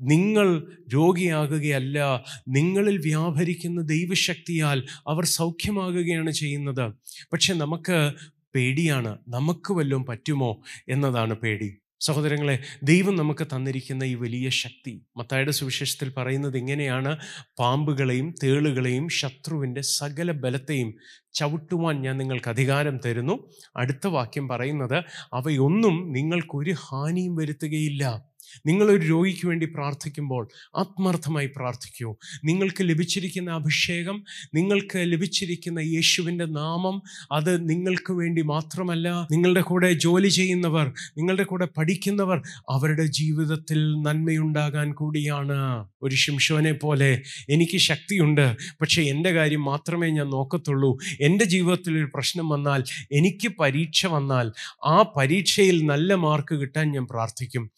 നിങ്ങൾ 0.00 0.66
രോഗിയാകുകയല്ല 0.94 2.24
നിങ്ങളിൽ 2.48 2.98
വ്യാപരിക്കുന്ന 2.98 3.82
ദൈവശക്തിയാൽ 3.82 4.84
അവർ 5.08 5.24
സൗഖ്യമാകുകയാണ് 5.24 6.30
ചെയ്യുന്നത്. 6.30 6.92
പക്ഷെ 7.32 7.54
നമുക്ക് 7.54 8.12
പേടിയാണ്. 8.54 9.18
നമുക്ക് 9.28 9.72
വല്ലതും 9.72 10.04
പറ്റുമോ 10.06 10.62
എന്നതാണ് 10.88 11.34
പേടി. 11.34 11.70
സഹോദരങ്ങളെ 12.00 12.62
ദൈവം 12.82 13.16
നമുക്ക് 13.16 13.46
തന്നിരിക്കുന്ന 13.46 14.04
ഈ 14.04 14.14
വലിയ 14.14 14.48
ശക്തി 14.48 15.06
മത്തായുടെ 15.16 15.50
സുവിശേഷത്തിൽ 15.50 16.12
പറയുന്നത് 16.16 16.56
ഇങ്ങനെയാണ്. 16.56 17.18
പാമ്പുകളെയും 17.58 18.34
തേളുകളെയും 18.44 19.08
ശത്രുവിന്റെ 19.08 19.80
സകല 19.80 20.30
ബലത്തെയും 20.32 20.94
ചവിട്ടുവാൻ 21.34 22.02
ഞാൻ 22.02 22.18
നിങ്ങൾക്ക് 22.18 22.48
അധികാരം 22.48 22.98
തരുന്നു. 22.98 23.50
അടുത്ത 23.76 24.06
വാക്യം 24.06 24.48
പറയുന്നത് 24.48 25.04
അവയൊന്നും 25.34 26.12
നിങ്ങൾക്കൊരു 26.12 26.70
ഹാനിയും 26.70 27.34
വരുത്തുകയില്ല. 27.34 28.29
നിങ്ങളൊരു 28.66 29.06
രോഗിക്ക് 29.06 29.48
വേണ്ടി 29.48 29.66
പ്രാർത്ഥിക്കുമ്പോൾ 29.66 30.48
ആത്മാർത്ഥമായി 30.76 31.50
പ്രാർത്ഥിക്കൂ. 31.56 32.16
നിങ്ങൾക്ക് 32.44 32.76
ലഭിച്ചിരിക്കുന്ന 32.80 33.50
അഭിഷേകം 33.50 34.24
നിങ്ങൾക്ക് 34.54 34.98
ലഭിച്ചിരിക്കുന്ന 34.98 35.78
യേശുവിന്റെ 35.78 36.44
നാമം 36.44 37.02
അത് 37.32 37.68
നിങ്ങൾക്ക് 37.68 38.12
വേണ്ടി 38.12 38.42
മാത്രമല്ല. 38.42 39.28
നിങ്ങളുടെ 39.32 39.60
കൂടെ 39.60 39.92
ജോലി 39.92 40.28
ചെയ്യുന്നവർ 40.28 40.92
നിങ്ങളുടെ 41.18 41.42
കൂടെ 41.42 41.68
പഠിക്കുന്നവർ 41.76 42.42
അവരുടെ 42.70 43.06
ജീവിതത്തിൽ 43.06 43.94
നന്മയുണ്ടാകാൻ 44.02 44.92
കൂടിയാണ്. 44.94 45.86
ഒരു 46.02 46.14
ശിംഷോനെ 46.14 46.72
പോലെ 46.72 47.22
എനിക്ക് 47.50 47.78
ശക്തിയുണ്ട്. 47.78 48.56
പക്ഷേ 48.80 49.02
എന്റെ 49.02 49.30
കാര്യം 49.30 49.64
മാത്രമേ 49.64 50.10
ഞാൻ 50.10 50.26
നോക്കത്തുള്ളൂ. 50.26 50.98
എന്റെ 51.20 51.44
ജീവിതത്തിൽ 51.44 51.98
ഒരു 51.98 52.08
പ്രശ്നം 52.14 52.48
വന്നാൽ 52.48 52.84
എനിക്ക് 53.12 53.48
പരീക്ഷ 53.60 54.06
വന്നാൽ 54.06 54.52
ആ 54.84 55.02
പരീക്ഷയിൽ 55.16 55.86
നല്ല 55.86 56.14
മാർക്ക് 56.14 56.54
കിട്ടാൻ 56.54 56.92
ഞാൻ 56.92 57.06
പ്രാർത്ഥിക്കും. 57.10 57.70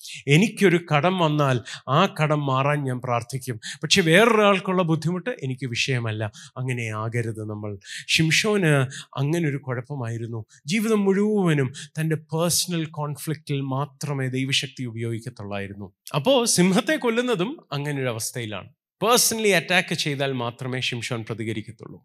എനിക്കൊരു 0.63 0.95
കടം 0.95 1.19
വന്നാൽ 1.19 1.61
ആ 1.89 2.07
കടം 2.07 2.47
മാറാൻ 2.47 2.85
ഞാൻ 2.85 3.01
പ്രാർത്ഥിക്കും. 3.01 3.61
പക്ഷെ 3.83 4.03
വേറൊരാൾക്കുള്ള 4.03 4.83
ബുദ്ധിമുട്ട് 4.83 5.31
എനിക്ക് 5.31 5.67
വിഷയമല്ല. 5.67 6.33
അങ്ങനെ 6.57 6.91
ആകരുത് 6.97 7.41
നമ്മൾ. 7.41 7.79
ഷിംഷോന് 8.09 8.87
അങ്ങനൊരു 9.19 9.57
കുഴപ്പമായിരുന്നു. 9.57 10.45
ജീവിതം 10.67 11.05
മുഴുവനും 11.05 11.73
തന്റെ 12.01 12.17
പേഴ്സണൽ 12.17 12.85
കോൺഫ്ലിക്റ്റിൽ 12.85 13.61
മാത്രമേ 13.61 14.29
ദൈവശക്തി 14.29 14.85
ഉപയോഗിക്കത്തുള്ളായിരുന്നു. 14.85 15.93
അപ്പോൾ 16.15 16.45
സിംഹത്തെ 16.45 16.97
കൊല്ലുന്നതും 16.97 17.61
അങ്ങനെ 17.73 18.03
ഒരു 18.03 18.09
അവസ്ഥയിലാണ് 18.09 18.69
പേഴ്സണലി 19.03 19.49
അറ്റാക്ക് 19.49 19.95
ചെയ്താൽ 19.95 20.33
മാത്രമേ 20.33 20.81
ഷിംഷോൻ 20.81 21.23
പ്രതികരിക്കത്തുള്ളൂ. 21.23 22.03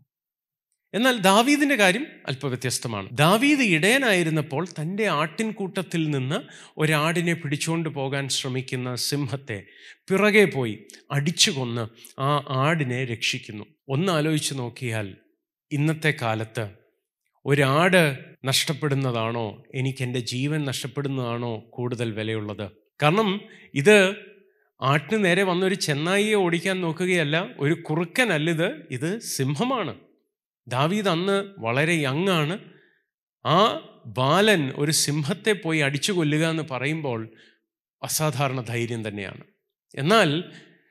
എന്നാൽ 0.97 1.17
ദാവീദിന്റെ 1.17 1.75
കാര്യം 1.75 2.07
അല്പ 2.27 2.45
വ്യത്യസ്തമാണ്. 2.45 3.09
ദാവീദ് 3.11 3.59
ഇടയനായിരുന്നപ്പോൾ 3.59 4.65
തന്റെ 4.65 5.05
ആട്ടിൻകൂട്ടത്തിൽ 5.05 6.09
നിന്ന് 6.09 6.35
ഒരാടിനെ 6.77 7.33
പിടിച്ചുകൊണ്ട് 7.33 7.89
പോകാൻ 7.89 8.29
ശ്രമിക്കുന്ന 8.29 8.95
സിംഹത്തെ 8.95 9.63
പിറകെ 10.09 10.45
പോയി 10.45 10.79
അടിച്ചു 11.11 11.51
കൊന്ന് 11.51 11.87
ആ 12.21 12.45
ആടിനെ 12.49 13.05
രക്ഷിക്കുന്നു. 13.05 13.65
ഒന്ന് 13.89 14.13
ആലോചിച്ച് 14.13 14.53
നോക്കിയാൽ 14.53 15.15
ഇന്നത്തെ 15.71 16.13
കാലത്ത് 16.21 16.69
ഒരാട് 17.45 18.19
നഷ്ടപ്പെടുന്നതാണോ? 18.45 19.63
എനിക്ക് 19.75 20.03
എന്റെ 20.03 20.19
ജീവൻ 20.19 20.65
നഷ്ടപ്പെടുന്നതാണോ 20.65 21.63
കൂടുതൽ 21.69 22.11
വിലയുള്ളത്? 22.11 22.71
കാരണം 23.03 23.41
ഇത് 23.73 24.15
ആട്ടിന് 24.81 25.25
നേരെ 25.25 25.43
വന്നൊരു 25.43 25.75
ചെന്നായിയെ 25.75 26.33
ഓടിക്കാൻ 26.33 26.81
നോക്കുകയല്ല 26.81 27.49
ഒരു 27.57 27.73
കുറുക്കനല്ലിത് 27.73 28.87
ഇത് 28.91 29.19
സിംഹമാണ്. 29.19 29.95
ദാവീദ് 30.67 31.09
അന്ന് 31.09 31.45
വളരെ 31.59 31.93
യങ്ങാണ്. 31.93 32.59
ആ 33.45 33.89
ബാലൻ 34.05 34.71
ഒരു 34.75 34.91
സിംഹത്തെ 34.91 35.51
പോയി 35.51 35.79
അടിച്ചു 35.79 36.11
കൊല്ലുക 36.11 36.49
എന്ന് 36.49 36.63
പറയുമ്പോൾ 36.71 37.33
അസാധാരണ 38.03 38.61
ധൈര്യം 38.61 39.07
തന്നെയാണ്. 39.07 39.43
എന്നാൽ 39.95 40.43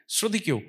ശ്രദ്ധിക്കൂ 0.09 0.63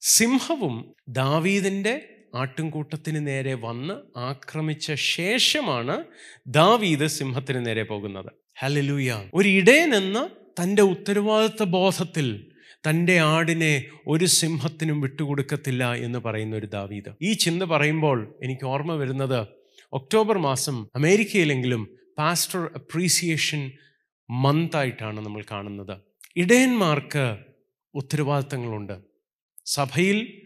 സിംഹവും 0.00 0.94
ദാവീദിന്റെ 1.08 2.08
ആട്ടിൻകൂട്ടത്തിന് 2.34 3.26
നേരെ 3.26 3.54
വന്ന് 3.54 4.18
ആക്രമിച്ച 4.18 4.92
ശേഷമാണ് 4.92 6.04
ദാവീദ് 6.46 7.06
സിംഹത്തിന് 7.06 7.66
നേരെ 7.66 7.82
പോകുന്നത്. 7.82 8.32
ഹലലൂയ 8.58 9.30
ഒരു 9.34 9.48
നിന്ന് 9.84 10.28
തന്റെ 10.62 10.82
ഉത്തരവാദിത്വ 10.82 11.64
ബോധത്തിൽ 11.64 12.52
തന്റെ 12.88 13.18
ആടിനെ 13.18 13.84
ഒരു 14.06 14.24
സിംഹത്തിനും 14.24 15.00
വിട്ടുകൊടുക്കത്തില്ല 15.00 15.94
എന്ന് 15.94 16.18
പറയുന്ന 16.18 16.56
ഒരു 16.56 16.66
ദാവീദ്. 16.66 17.14
ഈ 17.22 17.32
ചിന്ത 17.32 17.62
പറയുമ്പോൾ 17.62 18.34
എനിക്ക് 18.42 18.66
ഓർമ്മ 18.66 18.94
വരുന്നത് 18.94 19.48
ഒക്ടോബർ 19.92 20.38
മാസം 20.38 20.86
അമേരിക്കയിലെങ്കിലും 20.96 21.96
പാസ്റ്റർ 22.18 22.70
അപ്രീസിയേഷൻ 22.74 23.72
മന്തായിട്ടാണ് 24.30 25.20
നമ്മൾ 25.20 25.44
കാണുന്നത്. 25.50 26.00
ഇടയന്മാർക്ക് 26.36 27.38
ഉത്തരവാദിത്തങ്ങളുണ്ട്. 27.94 29.00
സഭയിൽ 29.66 30.42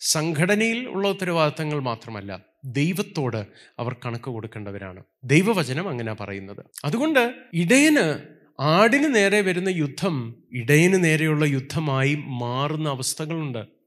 സംഘടനയിൽ 0.00 0.88
ഉള്ള 0.88 1.08
ഉത്തരവാദിത്തങ്ങൾ 1.08 1.80
മാത്രമല്ല 1.80 2.44
ദൈവത്തോട് 2.64 3.46
അവർ 3.78 3.96
കണക്ക് 4.06 4.24
കൊടുക്കേണ്ടവരാണ്. 4.24 5.04
ദൈവവചനം 5.24 5.88
അങ്ങനെ 5.88 6.14
പറയുന്നത്. 6.14 6.66
അതുകൊണ്ട് 6.84 7.34
ഇടയന് 7.54 8.39
ആടിന് 8.60 9.14
നേരെ 9.14 9.40
വരുന്ന 9.40 9.68
യുദ്ധം 9.68 10.34
ഇടയന് 10.52 11.04
നേരെയുള്ള 11.04 11.44
യുദ്ധമായി 11.44 12.14
മാറുന്ന 12.14 12.88
അവസ്ഥകളുണ്ട്. 12.88 13.79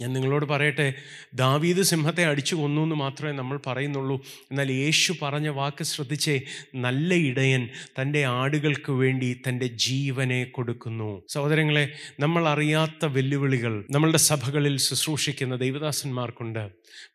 ഞാൻ 0.00 0.12
നിങ്ങളോട് 0.12 0.44
പറയട്ടെ 0.44 0.94
ദാവീദ് 1.34 1.82
സിംഹത്തെ 1.82 2.24
അടിച്ചു 2.24 2.54
കൊന്നു 2.54 2.80
എന്ന് 2.80 2.94
മാത്രമേ 2.94 3.32
നമ്മൾ 3.32 3.60
പറയുന്നുള്ളൂ. 3.66 4.24
എന്നാൽ 4.50 4.72
യേശു 4.72 5.14
പറഞ്ഞ 5.22 5.48
വാക്ക് 5.48 5.84
ശ്രദ്ധിച്ചേ 5.84 6.40
നല്ല 6.74 7.14
ഇടയൻ 7.14 7.68
തന്റെ 8.00 8.24
ആടുകൾക്ക് 8.24 8.92
വേണ്ടി 8.92 9.40
തന്റെ 9.48 9.66
ജീവനെ 9.66 10.44
കൊടുക്കുന്നു. 10.44 11.22
സഹോദരങ്ങളെ 11.28 11.92
നമ്മൾ 12.20 12.48
അറിയാത്ത 12.48 13.06
വെല്ലുവിളികൾ 13.06 13.84
നമ്മളുടെ 13.90 14.18
സഭകളിൽ 14.18 14.76
ശുശ്രൂഷിക്കുന്ന 14.76 15.56
ദൈവദാസന്മാർക്കുണ്ട്. 15.56 16.70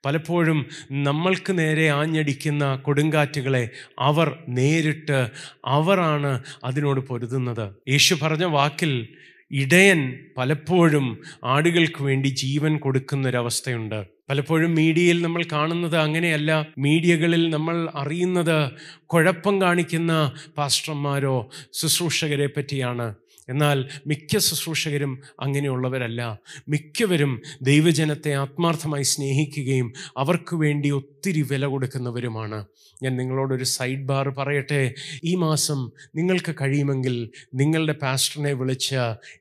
പലപ്പോഴും 0.06 0.66
നമ്മൾക്ക് 0.92 1.60
നേരെ 1.60 1.88
ആഞ്ഞടിക്കുന്ന 1.90 2.76
കൊടുങ്കാറ്റുകളെ 2.76 3.70
അവർ 4.00 4.38
നേരിട്ട് 4.50 5.30
അവരാണ് 5.66 6.44
അതിനോട് 6.64 7.00
പൊരുതുന്നത്. 7.00 7.76
യേശു 7.90 8.16
പറഞ്ഞ 8.22 8.44
വാക്കിൽ 8.44 9.08
ഇടയൻ 9.52 10.20
പലപ്പോഴും 10.38 11.22
ആടുകൾക്ക് 11.44 12.04
വേണ്ടി 12.04 12.28
ജീവൻ 12.28 12.78
കൊടുക്കുന്നൊരവസ്ഥയുണ്ട്. 12.78 14.06
പലപ്പോഴും 14.30 14.76
മീഡിയയിൽ 14.76 15.22
നമ്മൾ 15.22 15.44
കാണുന്നത് 15.52 15.98
അങ്ങനെയല്ല. 15.98 16.68
മീഡിയകളിൽ 16.78 17.50
നമ്മൾ 17.50 17.90
അറിയുന്നത് 17.96 18.72
കുഴപ്പം 19.06 19.62
കാണിക്കുന്ന 19.62 20.32
പാസ്റ്റർമാരോ 20.58 21.50
ശുശ്രൂഷകരെ 21.74 22.48
പറ്റിയാണ്. 22.48 23.16
എന്നാൽ 23.50 23.86
മിക്ക 24.08 24.38
ശുശ്രൂഷകരും 24.38 25.20
അങ്ങനെയുള്ളവരല്ല. 25.40 26.40
മിക്കവരും 26.70 27.42
ദൈവജനത്തെ 27.62 28.34
ആത്മാർത്ഥമായി 28.34 29.04
സ്നേഹിക്കുകയും 29.04 29.94
അവർക്ക് 30.18 30.56
വേണ്ടി 30.56 30.90
ഒത്തിരി 30.90 31.42
വില 31.42 31.66
കൊടുക്കുന്നവരുമാണ്. 31.66 32.66
ഞാൻ 33.04 33.18
നിങ്ങളോടൊരു 33.18 33.64
സൈഡ് 33.64 34.00
ബാർ 34.00 34.30
പറയട്ടെ. 34.30 34.94
ഈ 35.24 35.36
മാസം 35.36 35.92
നിങ്ങൾക്ക് 36.16 36.56
കഴിയുമെങ്കിൽ 36.62 37.30
നിങ്ങളുടെ 37.54 37.94
പാസ്റ്ററിനെ 37.94 38.54
വിളിച്ച് 38.54 38.96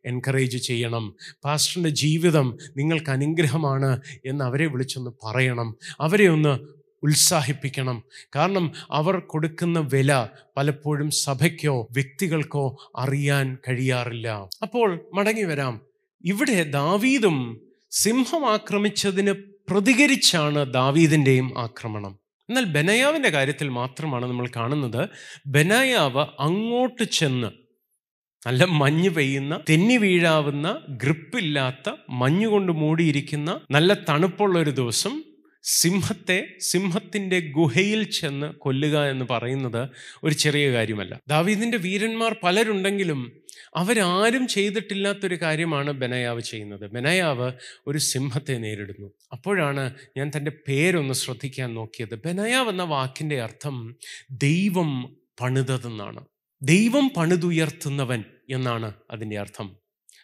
എൻകറേജ് 0.04 0.56
ചെയ്യണം. 0.56 1.14
പാസ്റ്ററിന്റെ 1.44 1.90
ജീവിതം 1.90 2.58
നിങ്ങൾക്ക് 2.76 3.10
അനുഗ്രഹമാണ് 3.10 4.00
എന്ന് 4.26 4.44
അവരെ 4.44 4.66
വിളിച്ചൊന്ന് 4.66 5.10
പറയണം. 5.24 5.76
അവരെ 6.00 6.28
ഒന്ന് 6.28 6.77
ഉത്സാഹിപ്പിക്കണം. 7.02 8.02
കാരണം 8.36 8.72
അവർ 8.90 9.18
കൊടുക്കുന്ന 9.18 9.88
വില 9.94 10.26
പലപ്പോഴും 10.56 11.10
സഭയ്ക്കോ 11.10 11.88
വ്യക്തികൾക്കോ 11.90 12.92
അറിയാൻ 12.96 13.56
കഴിയാറില്ല. 13.68 14.48
അപ്പോൾ 14.62 15.10
മടങ്ങി 15.14 15.42
വരാം. 15.42 15.80
ഇവിടെ 16.24 16.62
ദാവീദും 16.62 17.60
സിംഹം 17.90 18.52
ആക്രമിച്ചതിന് 18.52 19.32
പ്രതികരിച്ചാണ് 19.70 20.72
ദാവീദിന്റെയും 20.72 21.58
ആക്രമണം. 21.58 22.18
എന്നാൽ 22.48 22.64
ബനയാവിന്റെ 22.64 23.28
കാര്യത്തിൽ 23.28 23.68
മാത്രമാണ് 23.68 24.26
നമ്മൾ 24.26 24.48
കാണുന്നത്. 24.56 25.08
ബനയാവ് 25.46 26.26
അങ്ങോട്ട് 26.40 27.02
ചെന്ന് 27.04 27.46
നല്ല 28.46 28.64
മഞ്ഞ് 28.64 29.10
പെയ്യുന്ന 29.10 29.60
തെന്നി 29.70 29.96
വീഴാവുന്ന 29.96 30.78
ഗ്രിപ്പില്ലാത്ത 30.88 31.92
മഞ്ഞുകൊണ്ട് 32.10 32.72
മൂടിയിരിക്കുന്ന 32.72 33.60
നല്ല 33.70 33.94
തണുപ്പുള്ള 34.08 34.58
ഒരു 34.58 34.70
ദിവസം 34.70 35.24
സിംഹത്തെ 35.70 36.46
സിംഹത്തിന്റെ 36.60 37.40
ഗുഹയിൽ 37.40 38.02
ചെന്ന് 38.02 38.46
കൊല്ലുക 38.46 39.04
എന്ന് 39.04 39.24
പറയുന്നത് 39.30 39.88
ഒരു 40.24 40.34
ചെറിയ 40.34 40.72
കാര്യമല്ല. 40.72 41.20
ദാവീദിന്റെ 41.28 41.78
വീരന്മാർ 41.78 42.36
പലരുണ്ടെങ്കിലും 42.42 43.32
അവരാരും 43.76 44.48
ചെയ്തിട്ടില്ലാത്തൊരു 44.48 45.34
കാര്യമാണ് 45.34 45.90
ബനയാവ് 45.90 46.40
ചെയ്യുന്നത്. 46.40 46.90
ബനയാവ് 46.90 47.52
ഒരു 47.86 47.98
സിംഹത്തെ 47.98 48.52
നേരിടുന്നു. 48.52 49.12
അപ്പോഴാണ് 49.32 49.94
ഞാൻ 50.16 50.30
തന്റെ 50.36 50.52
പേരൊന്ന് 50.68 51.14
ശ്രദ്ധിക്കാൻ 51.14 51.74
നോക്കിയത്. 51.74 52.14
ബനയാവ് 52.14 52.68
എന്ന 52.68 52.82
വാക്കിന്റെ 52.82 53.42
അർത്ഥം 53.42 53.96
ദൈവം 54.30 55.16
പണിതതെന്നാണ് 55.40 56.24
ദൈവം 56.62 57.10
പണിതുയർത്തുന്നവൻ 57.16 58.24
എന്നാണ് 58.50 58.92
അതിന്റെ 59.10 59.38
അർത്ഥം. 59.38 59.76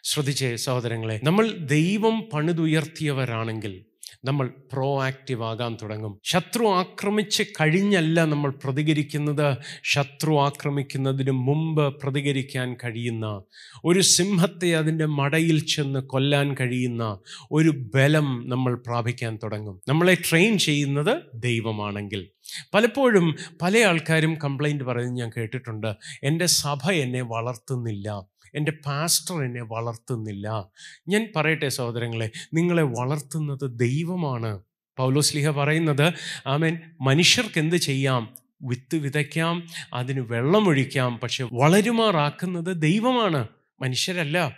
ശ്രദ്ധിച്ചേ 0.03 0.55
സഹോദരങ്ങളെ 0.55 1.19
നമ്മൾ 1.23 1.51
ദൈവം 1.51 2.29
പണിതുയർത്തിയവരാണെങ്കിൽ 2.33 3.85
നമ്മൾ 4.25 4.47
പ്രോ 4.73 5.03
ആക്റ്റീവ് 5.03 5.43
ആകാൻ 5.43 5.77
തുടങ്ങും. 5.81 6.19
ശത്രു 6.23 6.65
ആക്രമിച്ച് 6.65 7.43
കഴിഞ്ഞല്ല 7.61 8.25
നമ്മൾ 8.25 8.53
പ്രതികരിക്കുന്നത്. 8.63 9.57
ശത്രു 9.83 10.39
ആക്രമിക്കുന്നതിന് 10.39 11.31
മുമ്പ് 11.31 12.01
പ്രതികരിക്കാൻ 12.01 12.73
കഴിയുന്ന 12.73 13.41
ഒരു 13.85 14.01
സിംഹത്തെ 14.01 14.75
അതിന്റെ 14.75 15.05
മടയിൽ 15.05 15.65
ചെന്ന് 15.65 15.99
കൊല്ലാൻ 15.99 16.55
കഴിയുന്ന 16.59 17.19
ഒരു 17.51 17.69
ബലം 17.69 18.43
നമ്മൾ 18.47 18.75
പ്രാപിക്കാൻ 18.75 19.39
തുടങ്ങും. 19.43 19.81
നമ്മളെ 19.87 20.17
ട്രെയിൻ 20.29 20.57
ചെയ്യുന്നത് 20.57 21.21
ദൈവമാണെങ്കിൽ. 21.35 22.27
പലപ്പോഴും 22.73 23.35
പല 23.61 23.77
ആൾക്കാരും 23.77 24.37
കംപ്ലൈന്റ് 24.43 24.83
പറയുന്നത് 24.83 25.17
ഞാൻ 25.17 25.31
കേട്ടിട്ടുണ്ട്. 25.37 25.93
എന്റെ 26.23 26.45
സഭ 26.45 26.91
എന്നെ 26.91 27.21
വളർത്തുന്നില്ല. 27.21 28.34
എന്റെ 28.55 28.71
പാസ്റ്റർ 28.85 29.43
എന്നെ 29.43 29.61
വളർത്തുന്നില്ല. 29.63 30.69
ഞാൻ 31.07 31.27
പറയട്ടെ 31.35 31.69
സഹോദരങ്ങളെ 31.69 32.31
നിങ്ങളെ 32.53 32.83
വളർത്തുന്നത് 32.83 33.79
ദൈവമാണ്. 33.79 34.59
പൗലോസ്ലിഹ 34.97 35.49
പറയുന്നത് 35.49 36.13
ആമേൻ. 36.47 36.77
മനുഷ്യർക്ക് 37.01 37.59
എന്ത് 37.59 37.75
ചെയ്യാം? 37.75 38.35
വിത്ത് 38.61 38.95
വിതയ്ക്കാം 38.95 39.67
അതിന് 39.93 40.19
വെള്ളമൊഴിക്കാം 40.19 41.17
പക്ഷെ 41.17 41.47
വളരുമാറാക്കുന്നത് 41.53 42.81
ദൈവമാണ്. 42.81 43.47
മനുഷ്യരല്ല. 43.81 44.57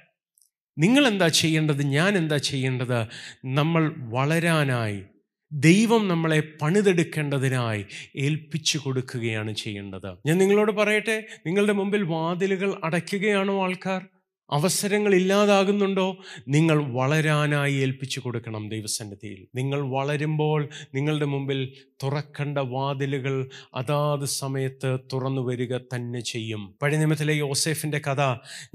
നിങ്ങൾ 0.77 1.07
എന്താ 1.07 1.27
ചെയ്യേണ്ടത്? 1.27 1.83
ഞാൻ 1.83 2.17
എന്താ 2.17 2.37
ചെയ്യേണ്ടത്? 2.37 3.01
നമ്മൾ 3.45 3.93
വളരാനായി 3.97 5.03
ദൈവം 5.51 6.07
നമ്മളെ 6.07 6.43
പണിതെടുക്കേണ്ടതിനായി 6.61 7.85
ഏൽപ്പിച്ചു 8.15 8.77
കൊടുക്കുകയാണ് 8.77 9.55
ചെയ്യേണ്ടത്. 9.55 10.17
ഞാൻ 10.25 10.37
നിങ്ങളോട് 10.37 10.71
പറയട്ടെ 10.71 11.25
നിങ്ങളുടെ 11.45 11.73
മുമ്പിൽ 11.73 12.03
വാതിലുകൾ 12.03 12.75
അടയ്ക്കുകയാണോ 12.83 13.63
ആൾക്കാർ? 13.63 14.05
അവസരങ്ങൾ 14.51 15.15
ഇല്ലാതാകുന്നുണ്ടോ? 15.15 16.17
നിങ്ങൾ 16.47 16.93
വളരാനായി 16.93 17.73
ഏൽപ്പിച്ചു 17.73 18.19
കൊടുക്കണം 18.19 18.69
ദൈവസന്നിധിയിൽ. 18.69 19.47
നിങ്ങൾ 19.55 19.81
വളരുമ്പോൾ 19.81 20.69
നിങ്ങളുടെ 20.93 21.25
മുമ്പിൽ 21.25 21.73
തുറക്കേണ്ട 22.03 22.57
വാതിലുകൾ 22.57 23.49
അതാത് 23.75 24.25
സമയത്ത് 24.25 24.99
തുറന്നു 25.13 25.41
വരിക 25.41 25.77
തന്നെ 25.77 26.19
ചെയ്യും. 26.19 26.75
പഴയ 26.81 26.97
നിയമത്തിലെ 26.97 27.33
യോസേഫിന്റെ 27.33 27.99
കഥ 27.99 28.21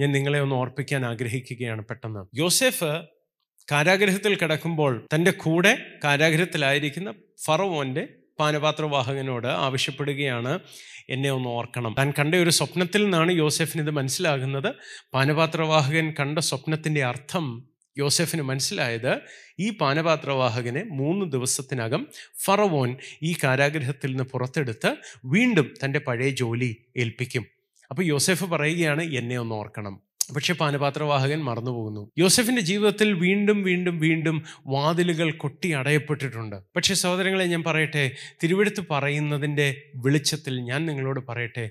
ഞാൻ 0.01 0.13
നിങ്ങളെ 0.13 0.41
ഒന്ന് 0.41 0.55
ഓർപ്പിക്കാൻ 0.55 1.07
ആഗ്രഹിക്കുകയാണ് 1.07 1.85
പെട്ടെന്ന്. 1.85 2.37
യോസേഫ് 2.39 3.01
കാരാഗ്രഹത്തിൽ 3.71 4.35
കിടക്കുമ്പോൾ 4.35 5.07
തന്റെ 5.15 5.31
കൂടെ 5.31 5.87
കാരാഗ്രഹത്തിലായിരിക്കുന്ന 6.05 7.15
ഫറവോന്റെ 7.45 8.09
പാനപാത്രവാഹകനോട് 8.39 9.47
ആവശ്യപ്പെടുകയാണ്. 9.47 10.59
എന്നെ 11.09 11.31
ഒന്ന് 11.31 11.49
ഓർക്കണം. 11.49 11.95
താൻ 11.99 12.13
കണ്ട 12.19 12.35
ഒരു 12.35 12.51
സ്വപ്നത്തിൽ 12.51 13.03
നിന്നാണ് 13.03 13.33
യോസെഫിന് 13.33 13.83
ഇത് 13.83 13.91
മനസ്സിലാകുന്നത്. 13.91 14.75
പാനപാത്രവാഹകൻ 15.15 16.15
കണ്ട 16.21 16.39
സ്വപ്നത്തിന്റെ 16.39 17.05
അർത്ഥം 17.05 17.69
യോസെഫിന് 17.99 18.43
മനസ്സിലായത് 18.43 19.19
ഈ 19.59 19.71
പാനപാത്രവാഹകനെ 19.71 20.85
മൂന്ന് 20.85 21.33
ദിവസത്തിനകം 21.33 22.07
ഫറവോൻ 22.45 22.97
ഈ 23.23 23.35
കാരാഗ്രഹത്തിൽ 23.45 24.11
നിന്ന് 24.11 24.25
പുറത്തെടുത്ത് 24.25 24.97
വീണ്ടും 25.25 25.75
തന്റെ 25.85 25.99
പഴയ 25.99 26.31
ജോലി 26.31 26.77
ഏൽപ്പിക്കും. 26.97 27.47
അപ്പോൾ 27.91 28.03
യോസെഫ് 28.03 28.45
പറയുകയാണ് 28.45 29.03
എന്നെ 29.03 29.39
ഒന്ന് 29.39 29.55
ഓർക്കണം. 29.55 30.01
പക്ഷെ 30.35 30.55
പാനപാത്രവാഹകൻ 30.55 31.41
മറന്നുപോകുന്നു. 31.45 32.11
യോസഫിന്റെ 32.19 32.63
ജീവിതത്തിൽ 32.63 33.13
വീണ്ടും 33.13 33.63
വീണ്ടും 33.63 33.99
വീണ്ടും 33.99 34.43
വാതിലുകൾ 34.67 35.31
കൊട്ടി 35.31 35.71
അടയപ്പെട്ടിട്ടുണ്ട്. 35.71 36.57
പക്ഷെ 36.77 36.95
സഹോദരങ്ങളെ 36.95 37.45
ഞാൻ 37.45 37.63
പറയട്ടെ 37.63 38.11
തിരുവെടുത്ത് 38.43 38.85
പറയുന്നതിന്റെ 38.91 39.83
വെളിച്ചത്തിൽ 39.97 40.61
ഞാൻ 40.61 40.87
നിങ്ങളോട് 40.87 41.21
പറയട്ടെ 41.29 41.71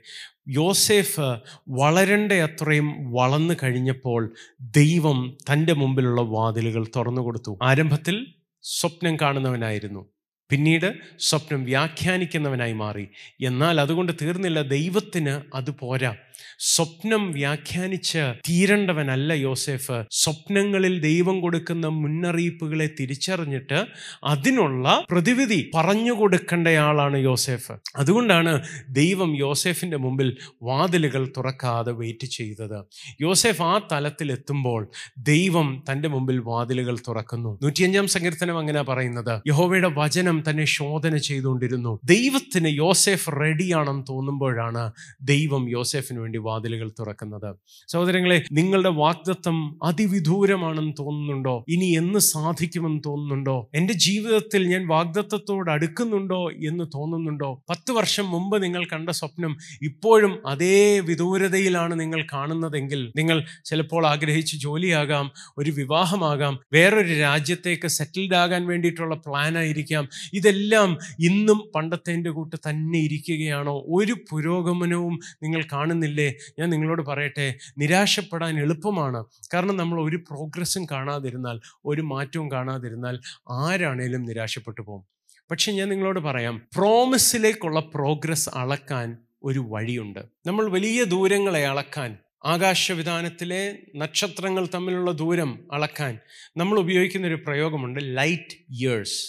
യോസേഫ് 0.50 1.36
വളരേണ്ട 1.69 2.32
അത്രയും 2.32 3.12
വളർന്നു 3.12 3.54
കഴിഞ്ഞപ്പോൾ 3.63 4.34
ദൈവം 4.62 5.38
തന്റെ 5.54 5.74
മുമ്പിലുള്ള 5.74 6.21
വാതിലുകൾ 6.21 6.88
തുറന്നു 6.95 7.21
കൊടുത്തു. 7.21 7.60
ആരംഭത്തിൽ 7.63 8.28
സ്വപ്നം 8.63 9.15
കാണുന്നവനായിരുന്നു. 9.15 10.06
പിന്നീട് 10.50 10.93
സ്വപ്നം 11.19 11.63
വ്യാഖ്യാനിക്കുന്നവനായി 11.63 12.74
മാറി. 12.74 13.08
എന്നാൽ 13.41 13.82
അതുകൊണ്ട് 13.82 14.12
തീർന്നില്ല 14.21 14.62
ദൈവത്തിന് 14.62 15.41
അത് 15.56 15.71
പോരാ. 15.71 16.15
സ്വപ്നം 16.60 17.32
വ്യാഖ്യാനിച്ച് 17.32 18.34
തീരേണ്ടവനല്ല 18.49 19.34
യോസേഫ്. 19.34 20.04
സ്വപ്നങ്ങളിൽ 20.12 21.01
ദൈവം 21.01 21.41
കൊടുക്കുന്ന 21.41 21.88
മുന്നറിയിപ്പുകളെ 21.88 22.89
തിരിച്ചറിഞ്ഞിട്ട് 22.99 23.86
അതിനുള്ള 24.23 25.06
പ്രതിവിധി 25.12 25.71
പറഞ്ഞു 25.75 26.12
കൊടുക്കേണ്ടയാളാണ് 26.12 27.17
യോസേഫ്. 27.17 27.71
അതുകൊണ്ടാണ് 27.95 28.62
ദൈവം 28.89 29.38
യോസേഫിന്റെ 29.38 29.97
മുമ്പിൽ 29.97 30.38
വാതിലുകൾ 30.63 31.30
തുറക്കാതെ 31.38 31.91
വെയിറ്റ് 31.91 32.27
ചെയ്തത്. 32.27 32.84
യോസേഫ് 33.21 33.62
ആ 33.62 33.88
തലത്തിൽ 33.91 34.32
എത്തുമ്പോൾ 34.32 34.89
ദൈവം 35.17 35.84
തന്റെ 35.91 36.10
മുമ്പിൽ 36.10 36.39
വാതിലുകൾ 36.39 36.97
തുറക്കുന്നു. 37.08 37.60
നൂറ്റിയഞ്ചാം 37.63 38.08
സങ്കീർത്തനം 38.08 38.58
അങ്ങനെ 38.58 38.82
പറയുന്നത്. 38.82 39.41
യഹോവയുടെ 39.47 39.91
വചനം 39.97 40.43
തന്നെ 40.49 40.65
ശോധന 40.65 41.17
ചെയ്തുകൊണ്ടിരുന്നു. 41.17 41.99
ദൈവത്തിന് 42.04 42.67
യോസെഫ് 42.67 43.30
റെഡിയാണെന്ന് 43.39 44.04
തോന്നുമ്പോഴാണ് 44.10 44.91
ദൈവം 45.21 45.69
യോസെഫിന് 45.69 46.19
വേണ്ടി 46.19 46.31
വാതിലുകൾ 46.38 46.91
തുറക്കുന്നത്. 47.00 47.56
സഹോദരങ്ങളെ 47.88 48.44
നിങ്ങളുടെ 48.52 48.89
വാഗ്ദത്വം 48.89 49.80
അതിവിദൂരമാണെന്ന് 49.84 50.94
തോന്നുന്നുണ്ടോ? 51.00 51.65
ഇനി 51.70 51.86
എന്ന് 51.86 52.20
സാധിക്കുമെന്ന് 52.20 53.02
തോന്നുന്നുണ്ടോ? 53.06 53.70
എന്റെ 53.74 53.94
ജീവിതത്തിൽ 53.94 54.67
ഞാൻ 54.67 54.88
വാഗ്ദത്വത്തോട് 54.88 55.72
അടുക്കുന്നുണ്ടോ 55.72 56.50
എന്ന് 56.50 56.84
തോന്നുന്നുണ്ടോ? 56.96 57.63
പത്ത് 57.70 57.91
വർഷം 57.91 58.32
മുമ്പ് 58.32 58.63
നിങ്ങൾ 58.63 58.86
കണ്ട 58.86 59.10
സ്വപ്നം 59.10 59.58
ഇപ്പോഴും 59.82 60.48
അതേ 60.48 61.00
വിദൂരതയിലാണ് 61.00 62.00
നിങ്ങൾ 62.00 62.28
കാണുന്നതെങ്കിൽ 62.34 63.13
നിങ്ങൾ 63.15 63.46
ചിലപ്പോൾ 63.65 64.08
ആഗ്രഹിച്ച് 64.08 64.58
ജോലിയാകാം 64.58 65.32
ഒരു 65.58 65.72
വിവാഹമാകാം 65.72 66.60
വേറൊരു 66.74 67.13
രാജ്യത്തേക്ക് 67.13 67.88
സെറ്റിൽഡ് 67.88 68.36
ആകാൻ 68.36 68.67
വേണ്ടിയിട്ടുള്ള 68.67 69.15
പ്ലാനായിരിക്കാം 69.15 70.08
ഇതെല്ലാം 70.34 70.98
ഇന്നും 71.20 71.70
പണ്ടത്തെ 71.76 72.12
കൂട്ട് 72.30 72.56
തന്നെ 72.56 73.00
ഇരിക്കുകയാണോ? 73.00 73.84
ഒരു 73.88 74.15
പുരോഗമനവും 74.30 75.20
നിങ്ങൾ 75.44 75.63
കാണുന്നില്ലേ? 75.74 76.21
ഞാൻ 76.60 76.70
നിങ്ങളോട് 76.70 77.02
പറയട്ടെ 77.02 77.56
നിരാശപ്പെടാൻ 77.78 78.60
എളുപ്പമാണ്. 78.60 79.26
കാരണം 79.54 79.78
നമ്മൾ 79.78 80.02
ഒരു 80.02 80.16
പ്രോഗ്രസ്സും 80.16 80.86
കാണാതിരുന്നാൽ 80.86 81.60
ഒരു 81.86 82.02
മാറ്റവും 82.02 82.52
കാണാതിരുന്നാൽ 82.52 83.20
ആരാണേലും 83.50 84.24
നിരാശപ്പെട്ടു 84.24 84.82
പോകും. 84.82 85.06
പക്ഷേ 85.52 85.72
ഞാൻ 85.72 85.90
നിങ്ങളോട് 85.90 86.20
പറയാം 86.20 86.68
പ്രോമിസിലേക്കുള്ള 86.78 87.80
പ്രോഗ്രസ് 87.80 88.50
അളക്കാൻ 88.56 89.18
ഒരു 89.44 89.60
വഴിയുണ്ട്. 89.70 90.20
നമ്മൾ 90.46 90.70
വലിയ 90.70 91.04
ദൂരങ്ങളെ 91.04 91.68
അളക്കാൻ 91.68 92.18
ആകാശവിധാനത്തിലെ 92.46 93.78
നക്ഷത്രങ്ങൾ 93.96 94.68
തമ്മിലുള്ള 94.74 95.12
ദൂരം 95.12 95.68
അളക്കാൻ 95.74 96.20
നമ്മൾ 96.58 96.80
ഉപയോഗിക്കുന്ന 96.80 97.28
ഒരു 97.28 97.36
പ്രയോഗമുണ്ട് 97.36 98.00
ലൈറ്റ് 98.18 98.56
ഇയേഴ്സ് 98.70 99.20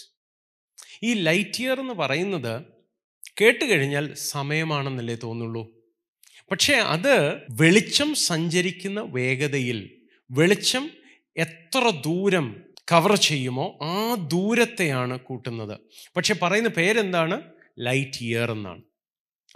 ഈ 1.02 1.14
ലൈറ്റ് 1.14 1.60
ഇയർ 1.62 1.80
എന്ന് 1.80 1.94
പറയുന്നത് 1.94 2.62
കേട്ടുകഴിഞ്ഞാൽ 3.40 4.14
സമയമാണെന്നല്ലേ 4.14 5.14
തോന്നുള്ളൂ. 5.14 5.81
പക്ഷേ 6.50 6.74
അത് 6.74 7.34
വെളിച്ചം 7.50 8.14
സഞ്ചരിക്കുന്ന 8.14 9.00
വേഗതയിൽ 9.00 9.90
വെളിച്ചം 10.30 10.90
എത്ര 11.36 11.92
ദൂരം 12.04 12.62
കവർ 12.92 13.14
ചെയ്യുമോ 13.14 13.78
ആ 13.82 14.14
ദൂരത്തെയാണ് 14.14 15.20
കൂട്ടുന്നത്. 15.20 15.78
പക്ഷെ 16.16 16.34
പറയുന്ന 16.34 16.68
പേരെന്താണ്? 16.68 17.42
ലൈറ്റ് 17.78 18.24
ഇയർ 18.24 18.50
എന്നാണ്. 18.50 18.82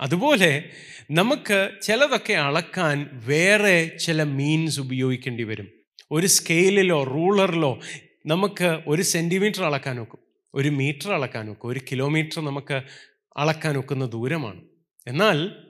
അതുപോലെ 0.00 0.70
നമുക്ക് 1.10 1.70
ചിലതൊക്കെ 1.82 2.32
അളക്കാൻ 2.32 3.10
വേറെ 3.12 3.86
ചില 3.86 4.22
മീൻസ് 4.22 4.80
ഉപയോഗിക്കേണ്ടി 4.80 5.42
വരും. 5.42 5.68
ഒരു 6.10 6.26
സ്കെയിലിലോ 6.26 7.04
റൂളറിലോ 7.04 7.80
നമുക്ക് 8.26 8.78
ഒരു 8.86 9.02
സെന്റിമീറ്റർ 9.02 9.64
അളക്കാൻ 9.64 10.00
ഒക്കും. 10.00 10.18
ഒരു 10.54 10.68
മീറ്റർ 10.68 11.12
അളക്കാൻ 11.12 11.50
ഒക്കും. 11.50 11.68
ഒരു 11.68 11.80
കിലോമീറ്റർ 11.92 12.44
നമുക്ക് 12.44 12.82
അളക്കാൻ 13.36 13.78
ഒക്കുന്ന 13.78 14.06
ദൂരമാണ്. 14.06 14.60
എന്നാൽ 15.06 15.65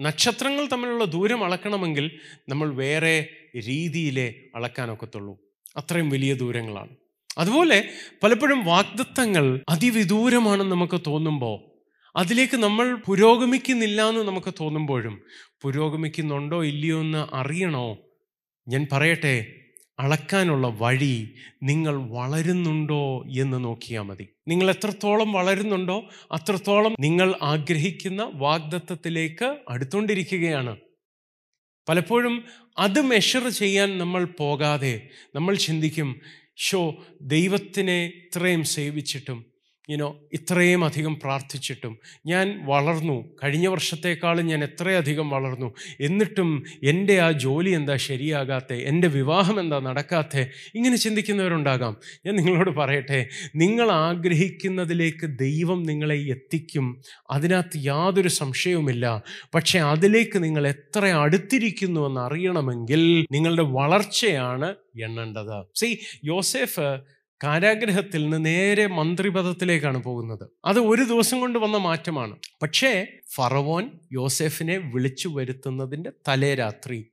നക്ഷത്രങ്ങൾ 0.00 0.66
തമ്മിലുള്ള 0.66 1.04
ദൂരം 1.04 1.44
അളക്കണമെങ്കിൽ 1.44 2.18
നമ്മൾ 2.48 2.74
വേറെ 2.74 3.28
രീതിയിലേ 3.56 4.34
അളക്കാനൊക്കത്തുള്ളൂ. 4.54 5.38
അത്രയും 5.76 6.10
വലിയ 6.10 6.34
ദൂരങ്ങളാണ്. 6.34 6.96
അതുപോലെ 7.38 7.88
പലപ്പോഴും 8.22 8.64
വാഗ്ദത്തങ്ങൾ 8.64 9.64
അതിവിദൂരമാണെന്ന് 9.68 10.72
നമുക്ക് 10.72 11.00
തോന്നുമ്പോൾ 11.06 11.74
അതിലേക്ക് 12.16 12.56
നമ്മൾ 12.56 12.94
പുരോഗമിക്കുന്നില്ല 12.94 14.08
എന്ന് 14.08 14.20
നമുക്ക് 14.20 14.54
തോന്നുമ്പോഴും 14.60 15.24
പുരോഗമിക്കുന്നുണ്ടോ 15.62 16.64
ഇല്ലയോ 16.64 17.00
എന്ന് 17.00 17.34
അറിയണോ? 17.34 17.98
ഞാൻ 18.68 18.86
പറയട്ടെ 18.92 19.63
അളക്കാനുള്ള 19.98 20.66
വഴി 20.66 21.34
നിങ്ങൾ 21.62 22.10
വളരുന്നുണ്ടോ 22.10 23.24
എന്ന് 23.38 23.64
നോക്കിയാൽ 23.64 24.02
മതി. 24.02 24.28
നിങ്ങൾ 24.48 24.70
എത്രത്തോളം 24.70 25.32
വളരുന്നുണ്ടോ 25.32 26.10
അത്രത്തോളം 26.32 26.94
നിങ്ങൾ 27.00 27.34
ആഗ്രഹിക്കുന്ന 27.42 28.30
വാഗ്ദത്തത്തിലേക്ക് 28.34 29.56
അടുത്തുകൊണ്ടിരിക്കുകയാണ്. 29.68 30.76
പലപ്പോഴും 31.88 32.44
അത് 32.78 33.00
മെഷർ 33.00 33.48
ചെയ്യാൻ 33.48 33.98
നമ്മൾ 33.98 34.24
പോകാതെ 34.24 35.08
നമ്മൾ 35.34 35.54
ചിന്തിക്കും 35.54 36.20
ഷോ 36.56 36.94
ദൈവത്തിനെ 37.22 38.04
ഇത്രയും 38.04 38.64
സേവിച്ചിട്ടും 38.64 39.53
യുനോ 39.90 40.20
ഇത്രയും 40.32 40.84
അധികം 40.84 41.20
പ്രാർത്ഥിച്ചിട്ടും 41.24 41.98
ഞാൻ 42.26 42.60
വളർന്നു. 42.64 43.24
കഴിഞ്ഞ 43.44 43.66
വർഷത്തേക്കാളും 43.66 44.46
ഞാൻ 44.46 44.64
എത്രയധികം 44.64 45.30
വളർന്നു. 45.30 45.74
എന്നിട്ടും 46.00 46.64
എന്റെ 46.84 47.20
ആ 47.20 47.30
ജോലി 47.30 47.70
എന്താ 47.70 47.96
ശരിയാകാത്ത? 47.96 48.72
എന്റെ 48.72 49.08
വിവാഹം 49.08 49.60
എന്താ 49.60 49.78
നടക്കാത്ത? 49.78 50.46
ഇങ്ങനെ 50.74 50.96
ചിന്തിക്കുന്നവരുണ്ടാകാം. 50.96 51.96
ഞാൻ 52.26 52.36
നിങ്ങളോട് 52.36 52.70
പറയട്ടെ 52.70 53.28
നിങ്ങൾ 53.56 53.90
ആഗ്രഹിക്കുന്നതിലേക്ക് 53.90 55.38
ദൈവം 55.38 55.82
നിങ്ങളെ 55.82 56.16
എത്തിക്കും. 56.16 57.02
അതിനകത്ത് 57.30 57.76
യാതൊരു 57.76 58.28
സംശയവുമില്ല. 58.28 59.22
പക്ഷെ 59.54 59.78
അതിലേക്ക് 59.78 60.44
നിങ്ങൾ 60.44 60.68
എത്ര 60.68 61.06
അടുത്തിരിക്കുന്നു 61.06 62.08
എന്ന് 62.08 62.20
അറിയണമെങ്കിൽ 62.20 63.26
നിങ്ങളുടെ 63.32 63.62
വളർച്ചയാണ് 63.62 64.74
എണ്ണേണ്ടത്. 65.02 65.64
സി 65.74 65.98
യോസേഫ് 66.24 67.00
കാരാഗ്രഹത്തിൽ 67.42 68.22
നിന്ന് 68.22 68.46
നേരെ 68.46 68.86
മന്ത്രിപദത്തിലേക്കാണ് 68.86 70.02
പോകുന്നത്. 70.02 70.48
അത് 70.64 70.78
ഒരു 70.78 71.02
ദിവസം 71.02 71.40
കൊണ്ട് 71.40 71.58
വന്ന 71.58 71.76
മാറ്റമാണ്. 71.76 72.36
പക്ഷേ 72.62 73.06
ഫറവോൻ 73.34 73.90
യോസെഫിനെ 74.12 74.76
വിളിച്ചു 74.76 75.28
വരുത്തുന്നതിന്റെ 75.28 76.10
തലേ 76.28 76.54
രാത്രി 76.54 77.04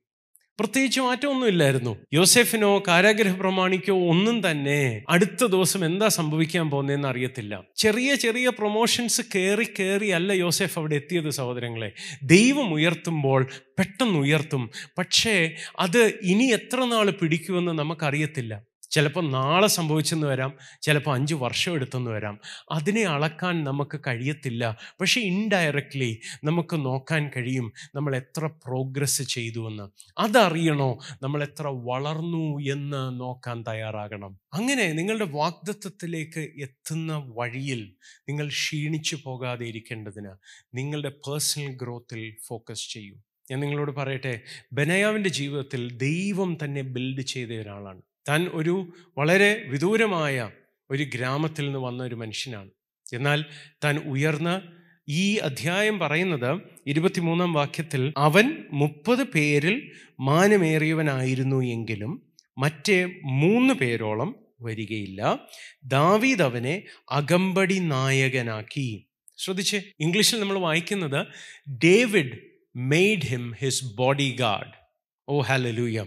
പ്രത്യേകിച്ച് 0.60 1.00
മാറ്റമൊന്നുമില്ലായിരുന്നു. 1.00 1.96
യോസെഫിനോ 2.12 2.82
കാരാഗ്രഹ 2.88 3.36
പ്രമാണിക്കോ 3.36 4.08
ഒന്നും 4.08 4.50
തന്നെ 4.50 5.02
അടുത്ത 5.08 5.44
ദിവസം 5.46 5.84
എന്താ 5.84 6.08
സംഭവിക്കാൻ 6.08 6.70
പോകുന്നതെന്ന് 6.70 7.08
അറിയത്തില്ല. 7.08 7.64
ചെറിയ 7.76 8.14
ചെറിയ 8.14 8.48
പ്രൊമോഷൻസ് 8.48 9.22
കയറി 9.34 9.64
കയറി 9.64 10.08
അല്ല 10.08 10.32
യോസെഫ് 10.32 10.78
അവിടെ 10.78 10.94
എത്തിയത് 10.94 11.30
സഹോദരങ്ങളെ. 11.30 11.92
ദൈവം 12.22 12.72
ഉയർത്തുമ്പോൾ 12.72 13.48
പെട്ടെന്ന് 13.78 14.18
ഉയർത്തും. 14.18 14.70
പക്ഷേ 14.98 15.50
അത് 15.78 16.12
ഇനി 16.22 16.44
എത്ര 16.44 16.84
നാൾ 16.84 17.10
പിടിക്കുമെന്ന് 17.10 17.72
നമുക്കറിയത്തില്ല. 17.72 18.62
ചിലപ്പോൾ 18.92 19.30
നാളെ 19.30 19.66
സംഭവിച്ചെന്ന് 19.66 20.26
വരാം 20.26 20.52
ചിലപ്പോൾ 20.82 21.14
അഞ്ച് 21.14 21.34
വർഷം 21.34 21.74
എടുത്തെന്ന് 21.74 22.10
വരാം. 22.10 22.40
അതിനെ 22.72 23.02
അളക്കാൻ 23.02 23.64
നമുക്ക് 23.64 24.00
കഴിയത്തില്ല. 24.06 24.76
പക്ഷേ 25.00 25.20
ഇൻഡയറക്റ്റ്ലി 25.20 26.20
നമുക്ക് 26.44 26.76
നോക്കാൻ 26.76 27.30
കഴിയും 27.36 27.72
നമ്മൾ 27.94 28.16
എത്ര 28.16 28.46
പ്രോഗ്രസ് 28.46 29.22
ചെയ്തുവെന്ന്. 29.22 29.82
അതറിയണോ 30.18 30.98
നമ്മൾ 31.22 31.42
എത്ര 31.42 31.66
വളർന്നു 31.66 32.58
എന്ന് 32.72 33.20
നോക്കാൻ 33.20 33.64
തയ്യാറാകണം. 33.68 34.40
അങ്ങനെ 34.52 34.92
നിങ്ങളുടെ 34.92 35.24
വാഗ്ദത്വത്തിലേക്ക് 35.24 36.52
എത്തുന്ന 36.62 37.32
വഴിയിൽ 37.36 37.94
നിങ്ങൾ 38.28 38.48
ക്ഷീണിച്ചു 38.48 39.18
പോകാതെ 39.24 39.66
ഇരിക്കേണ്ടതിന് 39.66 40.30
നിങ്ങളുടെ 40.74 41.08
പേഴ്സണൽ 41.08 41.72
ഗ്രോത്തിൽ 41.72 42.36
ഫോക്കസ് 42.46 42.92
ചെയ്യൂ. 42.92 43.14
ഞാൻ 43.50 43.60
നിങ്ങളോട് 43.60 43.90
പറയട്ടെ 43.90 44.40
ബനയാവിന്റെ 44.72 45.30
ജീവിതത്തിൽ 45.30 45.96
ദൈവം 45.96 46.58
തന്നെ 46.64 46.82
ബിൽഡ് 46.82 47.20
ചെയ്ത 47.20 47.48
ഒരാളാണ്. 47.48 48.02
താൻ 48.28 48.50
ഒരു 48.52 48.92
വളരെ 49.18 49.64
വിദൂരമായ 49.68 50.50
ഒരു 50.90 51.02
ഗ്രാമത്തിൽ 51.14 51.64
നിന്ന് 51.64 51.78
വന്ന 51.78 52.02
ഒരു 52.02 52.14
മനുഷ്യനാണ്. 52.14 52.70
എന്നാൽ 53.12 53.44
താൻ 53.84 53.98
ഉയർന്ന 53.98 54.62
ഈ 55.08 55.36
അധ്യായം 55.36 55.98
പറയുന്നത് 55.98 56.60
ഇരുപത്തിമൂന്നാം 56.86 57.52
വാക്യത്തിൽ 57.52 58.12
അവൻ 58.16 58.64
മുപ്പത് 58.72 59.22
പേരിൽ 59.22 59.92
മാനമേറിയവനായിരുന്നു 60.20 61.64
എങ്കിലും 61.64 62.32
മറ്റേ 62.58 63.04
മൂന്ന് 63.24 63.74
പേരോളം 63.74 64.34
വരികയില്ല. 64.60 65.38
ദാവീദ് 65.84 66.42
അവനെ 66.42 66.82
അകമ്പടി 67.10 67.78
നായകനാക്കി. 67.78 69.08
ശ്രദ്ധിച്ച് 69.38 69.76
ഇംഗ്ലീഷിൽ 69.76 70.40
നമ്മൾ 70.40 70.58
വായിക്കുന്നത് 70.58 71.26
David 71.70 72.38
made 72.76 73.20
him 73.20 73.52
his 73.52 73.84
bodyguard. 74.40 74.81
ഓ 75.28 75.40
ഹലലൂയ 75.40 76.04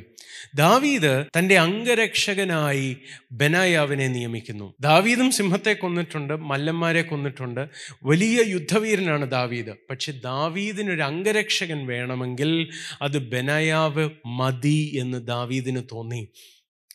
ദാവീദ് 0.56 1.26
തന്റെ 1.38 1.58
അംഗരക്ഷകനായി 1.58 2.98
ബനായാവിനെ 3.32 4.08
നിയമിക്കുന്നു. 4.08 4.74
ദാവീദും 4.80 5.32
സിംഹത്തെ 5.32 5.74
കൊന്നിട്ടുണ്ട് 5.74 6.36
മല്ലന്മാരെ 6.36 7.02
കൊന്നിട്ടുണ്ട്. 7.02 7.68
വലിയ 8.04 8.44
യുദ്ധവീരനാണ് 8.48 9.32
ദാവീദ്. 9.32 9.74
പക്ഷെ 9.90 10.12
ദാവീദിനൊരു 10.12 11.02
അംഗരക്ഷകൻ 11.02 11.88
വേണമെങ്കിൽ 11.88 12.68
അത് 13.02 13.18
ബനായാവ് 13.18 14.10
മതി 14.26 14.98
എന്ന് 15.00 15.28
ദാവീദിന് 15.28 15.82
തോന്നി. 15.92 16.28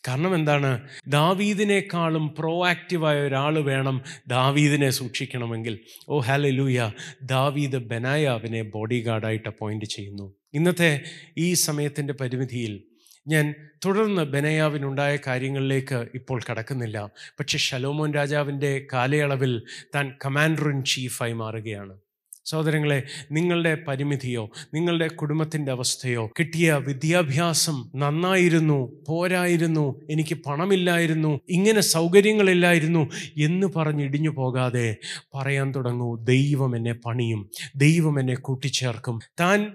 കാരണം 0.07 0.35
എന്താണ്? 0.35 0.87
ദാവീദിനേക്കാളും 1.07 2.35
പ്രോ 2.39 2.67
ആക്റ്റീവായ 2.67 3.21
ഒരാൾ 3.21 3.59
വേണം 3.59 4.01
ദാവീദിനെ 4.27 4.89
സൂക്ഷിക്കണമെങ്കിൽ. 4.89 5.79
ഓ 6.09 6.19
ഹലലൂയ 6.19 6.91
ദാവീദ് 7.23 7.77
ബനായാവിനെ 7.77 8.61
ബോഡി 8.61 9.01
ഗാർഡായിട്ട് 9.01 9.49
അപ്പോയിന്റ് 9.49 9.85
ചെയ്യുന്നു. 9.85 10.40
ഇന്നത്തെ 10.53 11.01
ഈ 11.37 11.53
സമയത്തിന്റെ 11.53 12.13
പരിമിതിയിൽ 12.13 12.83
ഞാൻ 13.27 13.53
തുടർന്ന് 13.85 14.21
ബനയാവിനുണ്ടായ 14.21 15.17
കാര്യങ്ങളിലേക്ക് 15.27 16.07
ഇപ്പോൾ 16.15 16.41
കടക്കുന്നില്ല. 16.51 17.09
പക്ഷെ 17.39 17.57
ഷലോമോൻ 17.57 18.13
രാജാവിന്റെ 18.13 18.87
കാലയളവിൽ 18.93 19.61
താൻ 19.95 20.13
കമാൻഡർ 20.25 20.69
ഇൻ 20.69 20.83
ചീഫായി 20.83 21.33
മാറുകയാണ്. 21.33 21.97
സഹോദരങ്ങളെ 22.45 23.03
നിങ്ങളുടെ 23.31 23.77
പരിമിതിയോ 23.87 24.49
നിങ്ങളുടെ 24.73 25.07
കുടുംബത്തിന്റെ 25.07 25.71
അവസ്ഥയോ 25.71 26.27
കിട്ടിയ 26.39 26.73
വിദ്യാഭ്യാസം 26.73 27.91
നന്നായിരുന്നു 27.95 29.03
പോരായിരുന്നു 29.07 30.01
എനിക്ക് 30.09 30.35
പണമില്ലായിരുന്നു 30.35 31.39
ഇങ്ങനെ 31.49 31.81
സൗകര്യങ്ങളില്ലായിരുന്നു 31.81 33.09
എന്ന് 33.37 33.67
പറഞ്ഞ് 33.75 34.03
ഇടിഞ്ഞു 34.03 34.29
പോകാതെ 34.29 34.95
പറയാൻ 35.35 35.73
തുടങ്ങൂ 35.75 36.23
ദൈവം 36.23 36.75
എന്നെ 36.75 36.93
പണിയും 36.93 37.49
ദൈവം 37.75 38.19
എന്നെ 38.19 38.35
കൂട്ടിച്ചേർക്കും. 38.35 39.19
താൻ 39.39 39.73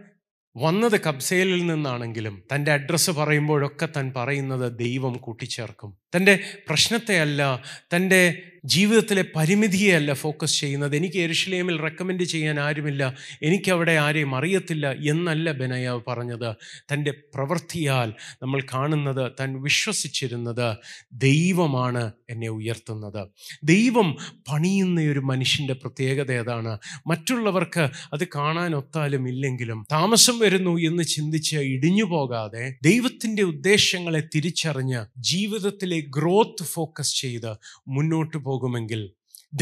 വന്നത് 0.59 1.01
കബ്സയിലിൽ 1.01 1.67
നിന്നാണെങ്കിലും 1.67 2.43
തന്റെ 2.55 2.73
അഡ്രസ്സ് 2.73 3.11
പറയുമ്പോഴൊക്കെ 3.11 3.89
താൻ 3.97 4.13
പറയുന്നത് 4.17 4.79
ദൈവം 4.79 5.17
കൂട്ടിച്ചേർക്കും. 5.17 5.91
തന്റെ 6.17 6.39
പ്രശ്നത്തെയല്ല 6.69 7.63
തന്റെ 7.97 8.43
ജീവിതത്തിലെ 8.65 9.25
പരിമിതിയെയല്ല 9.37 10.13
ഫോക്കസ് 10.13 10.61
ചെയ്യുന്നത്. 10.61 10.97
എനിക്ക് 10.97 11.17
എരുഷലേമിൽ 11.17 11.81
റെക്കമെൻഡ് 11.81 12.25
ചെയ്യാൻ 12.25 12.61
ആരുമില്ല 12.61 13.15
എനിക്കവിടെ 13.43 13.93
ആരെയും 13.93 14.37
അറിയത്തില്ല 14.37 14.93
എന്നല്ല 14.93 15.53
ബെനയാവ് 15.53 16.01
പറഞ്ഞത്. 16.09 16.55
തന്റെ 16.93 17.11
പ്രവൃത്തിയാൽ 17.11 18.13
നമ്മൾ 18.43 18.61
കാണുന്നത് 18.75 19.33
താൻ 19.41 19.63
വിശ്വസിച്ചിരുന്നത് 19.63 20.77
ദൈവമാണ് 21.13 22.13
എന്നെ 22.31 22.49
ഉയർത്തുന്നത്. 22.49 23.29
ദൈവം 23.65 24.17
പണിയുന്ന 24.49 25.01
ഒരു 25.01 25.19
മനുഷ്യന്റെ 25.19 25.75
പ്രത്യേകത 25.75 26.33
ഏതാണ്? 26.33 26.79
മറ്റുള്ളവർക്ക് 27.07 27.89
അത് 28.13 28.25
കാണാനൊത്താലും 28.25 29.29
ഇല്ലെങ്കിലും 29.29 29.87
താമസം 29.93 30.39
വരുന്നു 30.39 30.79
എന്ന് 30.79 31.03
ചിന്തിച്ച് 31.03 31.57
ഇടിഞ്ഞു 31.57 32.05
പോകാതെ 32.05 32.75
ദൈവത്തിന്റെ 32.83 33.43
ഉദ്ദേശങ്ങളെ 33.43 34.23
തിരിച്ചറിഞ്ഞ് 34.35 35.05
ജീവിതത്തിലെ 35.19 36.06
ഗ്രോത്ത് 36.11 36.65
ഫോക്കസ് 36.65 37.21
ചെയ്ത് 37.21 37.53
മുന്നോട്ട് 37.89 38.37
പോകുമെങ്കിൽ 38.37 39.03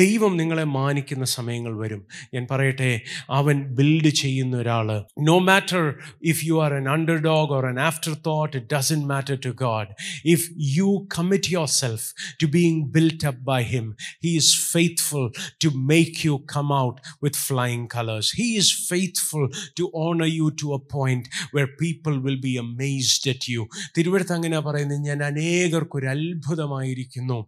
ദൈവം 0.00 0.32
നിങ്ങളെ 0.36 0.64
മാനിക്കുന്ന 0.64 1.24
സമയങ്ങൾ 1.24 1.72
വരും. 1.82 2.00
ഞാൻ 2.34 2.46
പറയട്ടെ 2.50 2.90
അവൻ 3.30 3.56
ബിൽഡ് 3.78 4.08
ചെയ്യുന്ന 4.22 4.54
ഒരാൾ. 4.56 4.88
No 5.28 5.36
matter 5.48 5.82
if 6.22 6.40
you 6.46 6.54
are 6.64 6.72
an 6.74 6.86
underdog 7.26 7.52
or 7.56 7.64
an 7.68 7.80
afterthought 8.26 8.56
it 8.56 8.68
doesn't 8.74 9.00
matter 9.06 9.36
to 9.46 9.52
God 9.64 9.90
if 10.34 10.46
you 10.78 11.08
commit 11.18 11.52
yourself 11.80 12.06
to 12.42 12.46
being 12.56 12.80
built 12.96 13.26
up 13.26 13.42
by 13.50 13.60
him 13.74 13.86
he 14.24 14.32
is 14.40 14.52
faithful 14.72 15.26
to 15.64 15.70
make 15.92 16.26
you 16.26 16.36
come 16.54 16.72
out 16.78 16.98
with 17.24 17.42
flying 17.48 17.86
colours 17.96 18.32
he 18.40 18.48
is 18.62 18.72
faithful 18.90 19.46
to 19.80 19.90
honour 20.06 20.30
you 20.38 20.48
to 20.62 20.68
a 20.78 20.80
point 20.96 21.28
where 21.56 21.68
people 21.82 22.16
will 22.28 22.40
be 22.46 22.54
amazed 22.66 23.30
at 23.34 23.52
you 23.52 23.62
തിരുവനന്തപുരത്ത് 23.98 24.32
അങ്ങനെ 24.38 24.60
പറയുന്നത് 24.60 25.02
ഞാൻ 25.10 25.22
അനേകർക്കൊരു 25.24 26.06
അത്ഭുതമായിരിക്കുന്നു 26.06 27.38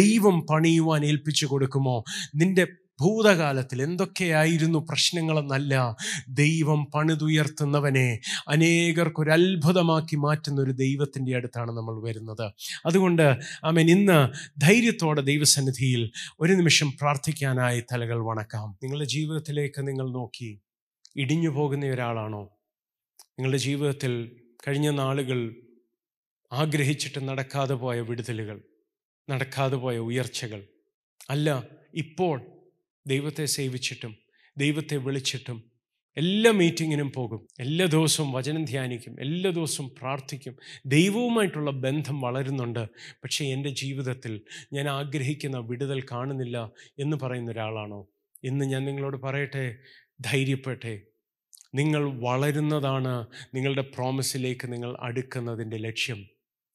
ദൈവം 0.00 0.36
പണിയുവാൻ 0.50 1.00
ഏൽപ്പിച്ചു 1.06 1.46
കൊടുക്കുമോ? 1.46 1.89
നിന്റെ 2.34 2.66
ഭൂതകാലത്തിൽ 3.00 3.82
എന്തൊക്കെയായിരുന്നു 3.82 4.78
പ്രശ്നങ്ങളെന്നല്ല 4.78 5.96
ദൈവം 6.28 6.86
പണിതുയർത്തുന്നവനെ 6.94 8.20
അനേകർക്കൊരു 8.48 9.30
അത്ഭുതമാക്കി 9.30 10.16
മാറ്റുന്ന 10.16 10.60
ഒരു 10.60 10.70
ദൈവത്തിന്റെ 10.70 11.36
അടുത്താണ് 11.36 11.70
നമ്മൾ 11.70 12.02
വരുന്നത്. 12.02 12.52
അതുകൊണ്ട് 12.86 13.36
ആമേൻ 13.64 13.90
ഇന്ന് 13.90 14.18
ധൈര്യത്തോടെ 14.60 15.20
ദൈവസന്നിധിയിൽ 15.20 16.10
ഒരു 16.40 16.52
നിമിഷം 16.52 16.92
പ്രാർത്ഥിക്കാനായി 17.00 17.80
തലകൾ 17.80 18.18
വണക്കാം. 18.24 18.78
നിങ്ങളുടെ 18.82 19.04
ജീവിതത്തിലേക്ക് 19.04 19.88
നിങ്ങൾ 19.88 20.10
നോക്കി 20.10 20.60
ഇടിഞ്ഞു 21.16 21.48
പോകുന്ന 21.48 21.86
ഒരാളാണോ? 21.86 22.42
നിങ്ങളുടെ 23.24 23.58
ജീവിതത്തിൽ 23.58 24.36
കഴിഞ്ഞ 24.68 24.90
നാളുകൾ 24.90 25.54
ആഗ്രഹിച്ചിട്ട് 26.52 27.28
നടക്കാതെ 27.28 27.74
പോയ 27.74 28.00
വിടുതലുകൾ 28.00 28.62
നടക്കാതെ 29.30 29.76
പോയ 29.76 29.98
ഉയർച്ചകൾ 29.98 30.66
അല്ല 31.30 31.79
ഇപ്പോൾ 31.94 32.42
ദൈവത്തെ 33.06 33.44
സേവിച്ചിട്ടും 33.44 34.16
ദൈവത്തെ 34.56 34.96
വിളിച്ചിട്ടും 34.96 35.70
എല്ലാ 36.16 36.50
മീറ്റിങ്ങിനും 36.50 37.12
പോകും 37.12 37.48
എല്ലാ 37.60 37.86
ദിവസവും 37.86 38.32
വചനം 38.32 38.64
ധ്യാനിക്കും 38.64 39.16
എല്ലാ 39.20 39.50
ദിവസവും 39.50 39.90
പ്രാർത്ഥിക്കും. 40.00 40.56
ദൈവവുമായിട്ടുള്ള 40.86 41.70
ബന്ധം 41.70 42.20
വളരുന്നുണ്ട്. 42.20 42.88
പക്ഷേ 42.98 43.44
എന്റെ 43.44 43.70
ജീവിതത്തിൽ 43.70 44.40
ഞാൻ 44.72 44.88
ആഗ്രഹിക്കുന്ന 44.88 45.58
വിടുതൽ 45.58 46.00
കാണുന്നില്ല 46.00 46.70
എന്ന് 46.98 47.16
പറയുന്ന 47.16 47.50
ഒരാളാണോ? 47.50 48.08
ഇന്ന് 48.44 48.64
ഞാൻ 48.64 48.84
നിങ്ങളോട് 48.84 49.16
പറയട്ടെ 49.16 49.76
ധൈര്യപ്പെട്ടെ. 50.20 51.02
നിങ്ങൾ 51.74 52.20
വളരുന്നതാണ് 52.20 53.26
നിങ്ങളുടെ 53.54 53.82
പ്രോമിസിലേക്ക് 53.82 54.72
നിങ്ങൾ 54.72 54.96
അടുക്കുന്നതിന്റെ 55.00 55.76
ലക്ഷ്യം. 55.76 56.26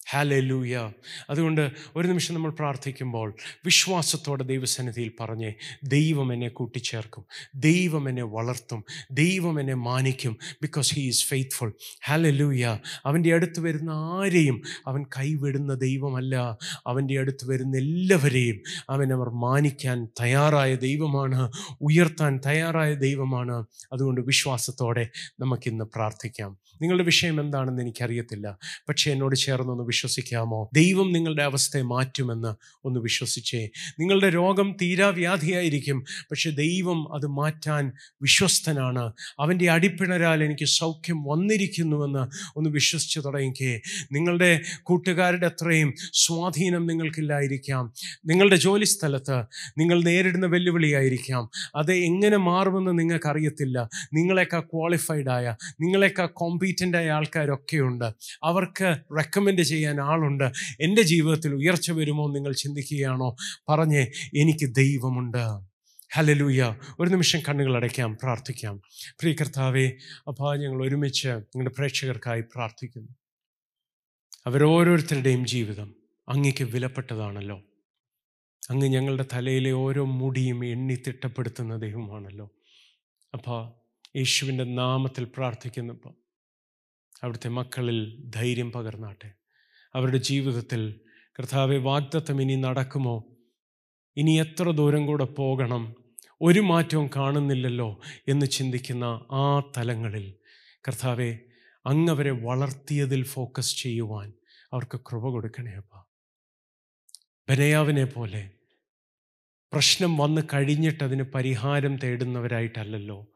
ഹാലൂയ 0.10 0.92
അതുകൊണ്ട് 1.30 1.72
ഒരു 1.96 2.08
നിമിഷം 2.08 2.36
നമ്മൾ 2.36 2.52
പ്രാർത്ഥിക്കുമ്പോൾ 2.52 3.36
വിശ്വാസത്തോടെ 3.66 4.44
ദൈവസന്നിധിയിൽ 4.44 5.12
പറഞ്ഞ് 5.20 5.54
ദൈവം 5.84 6.34
എന്നെ 6.34 6.48
കൂട്ടിച്ചേർക്കും 6.48 7.26
ദൈവം 7.56 8.10
എന്നെ 8.10 8.24
വളർത്തും 8.24 8.84
ദൈവം 9.12 9.60
എന്നെ 9.60 9.74
മാനിക്കും 9.74 10.38
because 10.62 10.96
he 10.96 11.02
is 11.02 11.26
faithful 11.26 11.74
hallelujah 12.10 12.80
അവന്റെ 13.06 13.34
അടുത്ത് 13.34 13.60
വരുന്ന 13.60 13.90
ആരെയും 13.90 14.62
അവൻ 14.88 15.04
കൈവിടുന്ന 15.04 15.74
ദൈവമല്ല. 15.74 16.58
അവന്റെ 16.88 17.20
അടുത്ത് 17.20 17.50
വരുന്ന 17.50 17.78
എല്ലാവരെയും 17.78 18.62
അവൻ 18.90 19.14
അവർ 19.14 19.30
മാനിക്കാൻ 19.30 20.08
തയ്യാറായ 20.22 20.76
ദൈവമാണ് 20.76 21.52
ഉയർത്താൻ 21.82 22.40
തയ്യാറായ 22.46 22.96
ദൈവമാണ്. 22.96 23.66
അതുകൊണ്ട് 23.94 24.22
വിശ്വാസത്തോടെ 24.22 25.10
നമുക്കിന്ന് 25.40 25.86
പ്രാർത്ഥിക്കാം. 25.86 26.58
നിങ്ങളുടെ 26.82 27.04
വിഷയം 27.04 27.42
എന്താണെന്ന് 27.42 27.82
എനിക്കറിയത്തില്ല. 27.82 28.58
പക്ഷേ 28.90 29.12
എന്നോട് 29.12 29.36
ചേർന്നൊന്ന് 29.36 29.84
വിശ്വസിക്കാമോ? 29.96 30.70
ദൈവം 30.74 31.12
നിങ്ങളുടെ 31.12 31.44
അവസ്ഥയെ 31.44 31.82
മാറ്റുമെന്ന് 31.82 32.56
ഒന്ന് 32.86 33.00
വിശ്വസിച്ചേ. 33.00 33.70
നിങ്ങളുടെ 34.00 34.30
രോഗം 34.30 34.76
തീരാവ്യാധിയായിരിക്കും 34.82 36.04
പക്ഷെ 36.32 36.50
ദൈവം 36.50 37.16
അത് 37.16 37.28
മാറ്റാൻ 37.28 37.92
വിശ്വസ്തനാണ്. 38.22 39.14
അവന്റെ 39.40 39.70
അടിപ്പിണരാൽ 39.72 40.44
എനിക്ക് 40.44 40.66
സൗഖ്യം 40.66 41.24
വന്നിരിക്കുന്നുവെന്ന് 41.24 42.24
ഒന്ന് 42.56 42.70
വിശ്വസിച്ച് 42.70 43.20
തുടങ്ങിക്കേ. 43.20 43.82
നിങ്ങളുടെ 44.12 44.62
കൂട്ടുകാരുടെ 44.84 45.46
അത്രയും 45.46 45.94
സ്വാധീനം 46.14 46.88
നിങ്ങൾക്കില്ലായിരിക്കാം. 46.88 47.94
നിങ്ങളുടെ 48.26 48.56
ജോലി 48.56 48.86
സ്ഥലത്ത് 48.86 49.38
നിങ്ങൾ 49.78 50.04
നേരിടുന്ന 50.04 50.46
വെല്ലുവിളിയായിരിക്കാം. 50.46 51.50
അത് 51.76 51.94
എങ്ങനെ 51.94 52.38
മാറുമെന്ന് 52.38 53.00
നിങ്ങൾക്കറിയത്തില്ല. 53.00 53.90
നിങ്ങളെക്കാൾ 54.14 54.60
ക്വാളിഫൈഡായ 54.60 55.36
ആയ 55.36 55.56
നിങ്ങളെക്കാൾ 55.82 56.26
കോമ്പീറ്റന്റ് 56.26 56.98
ആയ 56.98 57.10
ആൾക്കാരൊക്കെയുണ്ട്. 57.10 58.06
അവർക്ക് 58.44 58.98
റെക്കമെൻഡ് 59.18 59.62
ചെയ്യാൻ 59.62 59.85
ആളുണ്ട്. 59.88 60.52
എന്റെ 60.82 61.02
ജീവിതത്തിൽ 61.02 61.56
ഉയർച്ച 61.56 61.92
വരുമോ 61.92 62.32
നിങ്ങൾ 62.32 62.54
ചിന്തിക്കുകയാണോ? 62.54 63.36
പറഞ്ഞേ 63.70 64.12
എനിക്ക് 64.36 64.76
ദൈവമുണ്ട്. 64.76 65.76
ഹലലൂയ 66.14 66.76
ഒരു 67.00 67.10
നിമിഷം 67.10 67.40
കണ്ണുകൾ 67.50 67.76
അടയ്ക്കാം 67.76 68.18
പ്രാർത്ഥിക്കാം. 68.24 68.82
പ്രിയ 69.20 69.34
കർത്താവെ 69.34 69.92
അപ്പോൾ 70.28 70.58
ഞങ്ങൾ 70.58 70.88
ഒരുമിച്ച് 70.88 71.28
നിങ്ങളുടെ 71.28 71.76
പ്രേക്ഷകർക്കായി 71.78 72.42
പ്രാർത്ഥിക്കുന്നു. 72.42 73.10
അവരോരോരുത്തരുടെയും 74.46 75.46
ജീവിതം 75.46 75.96
അങ്ങയ്ക്ക് 76.30 76.64
വിലപ്പെട്ടതാണല്ലോ. 76.64 77.62
അങ്ങ് 78.70 78.88
ഞങ്ങളുടെ 78.88 79.26
തലയിലെ 79.34 79.72
ഓരോ 79.72 80.06
മുടിയും 80.06 80.66
എണ്ണി 80.66 80.96
തിട്ടപ്പെടുത്തുന്ന 81.08 81.76
ദൈവമാണല്ലോ. 81.76 82.52
അപ്പോൾ 83.34 83.86
യേശുവിന്റെ 84.18 84.64
നാമത്തിൽ 84.64 85.24
പ്രാർത്ഥിക്കുന്നപ്പോൾ 85.24 86.14
അവിടുത്തെ 87.24 87.50
മക്കളിൽ 87.50 88.24
ധൈര്യം 88.36 88.72
പകർന്നാട്ടെ. 88.72 89.34
അവരുടെ 89.96 90.18
ജീവിതത്തിൽ. 90.18 91.00
കർത്താവെ 91.40 91.78
വാഗ്ദത്തം 91.78 92.42
ഇനി 92.42 92.56
നടക്കുമോ? 92.56 93.24
ഇനി 94.18 94.40
എത്ര 94.40 94.72
ദൂരം 94.72 95.06
കൂടെ 95.06 95.24
പോകണം? 95.24 95.96
ഒരു 96.42 96.60
മാറ്റവും 96.60 97.10
കാണുന്നില്ലല്ലോ 97.16 98.02
എന്ന് 98.28 98.46
ചിന്തിക്കുന്ന 98.46 99.06
ആ 99.32 99.72
തലങ്ങളിൽ. 99.78 100.34
കർത്താവെ 100.88 101.40
അങ്ങവരെ 101.86 102.32
വളർത്തിയതിൽ 102.32 103.24
ഫോക്കസ് 103.24 103.76
ചെയ്യുവാൻ 103.76 104.34
അവർക്ക് 104.74 105.00
കൃപ 105.00 105.30
കൊടുക്കണേ 105.30 105.72
അപ്പ. 105.72 106.04
ബനയാവിനെ 107.50 108.06
പോലെ 108.06 108.52
പ്രശ്നം 109.74 110.18
വന്ന് 110.18 110.42
കഴിഞ്ഞിട്ട് 110.54 111.04
അതിന് 111.04 111.24
പരിഹാരം 111.24 111.98
തേടുന്നവരായിട്ടല്ലല്ലോ. 111.98 113.28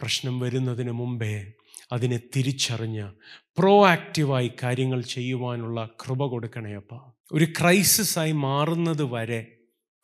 പ്രശ്നം 0.00 0.40
വരുന്നതിന് 0.40 0.90
മുമ്പേ 0.90 1.52
അതിനെ 1.92 2.20
തിരിച്ചറിഞ്ഞ് 2.36 3.10
പ്രോ 3.58 3.86
ആക്റ്റീവായി 3.86 4.50
കാര്യങ്ങൾ 4.62 5.02
ചെയ്യുവാനുള്ള 5.02 5.88
കൃപ 6.04 6.26
കൊടുക്കണേ 6.26 6.74
അപ്പ. 6.74 7.12
ഒരു 7.32 7.44
ക്രൈസിസായി 7.44 8.32
മാറുന്നത് 8.32 9.02
വരെ 9.02 9.46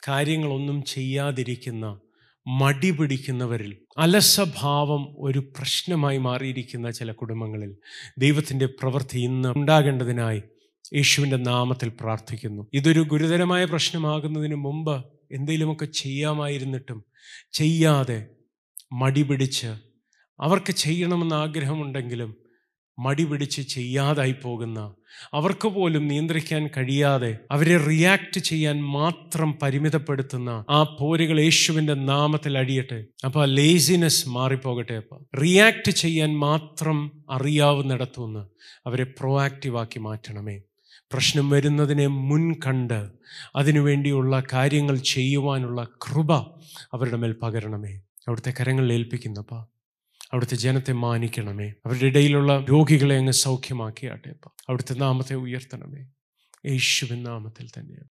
കാര്യങ്ങളൊന്നും 0.09 0.85
ചെയ്യാതിരിക്കുന്ന 0.85 2.01
മടി 2.47 2.91
പിടിക്കുന്നവരിൽ 2.91 3.77
അലസഭാവം 3.99 5.15
ഒരു 5.19 5.39
പ്രശ്നമായി 5.39 6.19
മാറിയിരിക്കുന്ന 6.19 6.91
ചില 6.91 7.13
കുടുംബങ്ങളിൽ 7.13 7.77
ദൈവത്തിന്റെ 8.19 8.67
പ്രവൃത്തി 8.67 9.19
ഇന്ന് 9.19 9.59
ഉണ്ടാകേണ്ടതിനായി 9.59 10.43
യേശുവിന്റെ 10.95 11.37
നാമത്തിൽ 11.37 11.89
പ്രാർത്ഥിക്കുന്നു. 11.89 12.67
ഇതൊരു 12.73 13.01
ഗുരുതരമായ 13.01 13.65
പ്രശ്നമാകുന്നതിന് 13.65 14.55
മുമ്പ് 14.55 15.05
എന്തെങ്കിലുമൊക്കെ 15.33 15.85
ചെയ്യാമായിരുന്നിട്ടും 15.85 17.05
ചെയ്യാതെ 17.53 18.27
മടി 18.93 19.23
പിടിച്ച് 19.23 19.94
അവർക്ക് 20.41 20.73
ചെയ്യണമെന്ന് 20.73 21.35
ആഗ്രഹമുണ്ടെങ്കിലും 21.35 22.37
മടി 22.99 23.25
പിടിച്ച് 23.25 23.63
ചെയ്യാതായി 23.63 24.35
പോകുന്ന 24.43 24.95
അവർക്ക് 25.35 25.69
പോലും 25.69 26.09
നിയന്ത്രിക്കാൻ 26.09 26.69
കഴിയാതെ 26.77 27.39
അവരെ 27.51 27.77
റിയാക്ട് 27.77 28.39
ചെയ്യാൻ 28.39 28.85
മാത്രം 28.85 29.59
പരിമിതപ്പെടുത്തുന്ന 29.63 30.65
ആ 30.71 30.83
പോരുകൾ 30.83 31.41
യേശുവിന്റെ 31.41 31.95
നാമത്തിൽ 31.95 32.59
അടിയട്ടെ. 32.59 33.05
അപ്പോൾ 33.25 33.43
ആ 33.43 33.45
ലേസിനെസ് 33.45 34.29
മാറിപ്പോകട്ടെ 34.29 34.95
അപ്പം. 34.95 35.39
റിയാക്ട് 35.43 35.91
ചെയ്യാൻ 35.91 36.39
മാത്രം 36.39 37.25
അറിയാവുന്നിടത്തുനിന്ന് 37.31 38.47
അവരെ 38.87 39.05
പ്രോആക്റ്റീവാക്കി 39.05 39.99
മാറ്റണമേ. 39.99 40.61
പ്രശ്നം 41.13 41.51
വരുന്നതിനെ 41.51 42.07
മുൻകണ്ട് 42.07 43.09
അതിനുവേണ്ടിയുള്ള 43.57 44.43
കാര്യങ്ങൾ 44.53 44.97
ചെയ്യുവാനുള്ള 44.97 45.85
കൃപ 45.85 46.33
അവരുടെ 46.93 47.17
മേൽ 47.17 47.35
പകരണമേ. 47.43 47.95
അവിടുത്തെ 48.29 48.55
കരങ്ങളിൽ 48.61 48.93
ഏൽപ്പിക്കുന്നപ്പാ 48.93 49.67
അവിടുത്തെ 50.35 50.57
ജനത്തെ 50.57 50.93
മാനിക്കണമേ. 50.93 51.69
അവരുടെ 51.87 52.07
ഇടയിലുള്ള 52.07 52.67
രോഗികളെ 52.71 53.17
അങ്ങ് 53.17 53.33
സൗഖ്യമാക്കിയാട്ടെ 53.33 54.35
അവിടുത്തെ 54.69 54.95
നാമത്തെ 54.95 55.35
ഉയർത്തണമേ. 55.35 56.07
യേശുവിൻ 56.67 57.23
നാമത്തിൽ 57.23 57.69
തന്നെ 57.79 58.14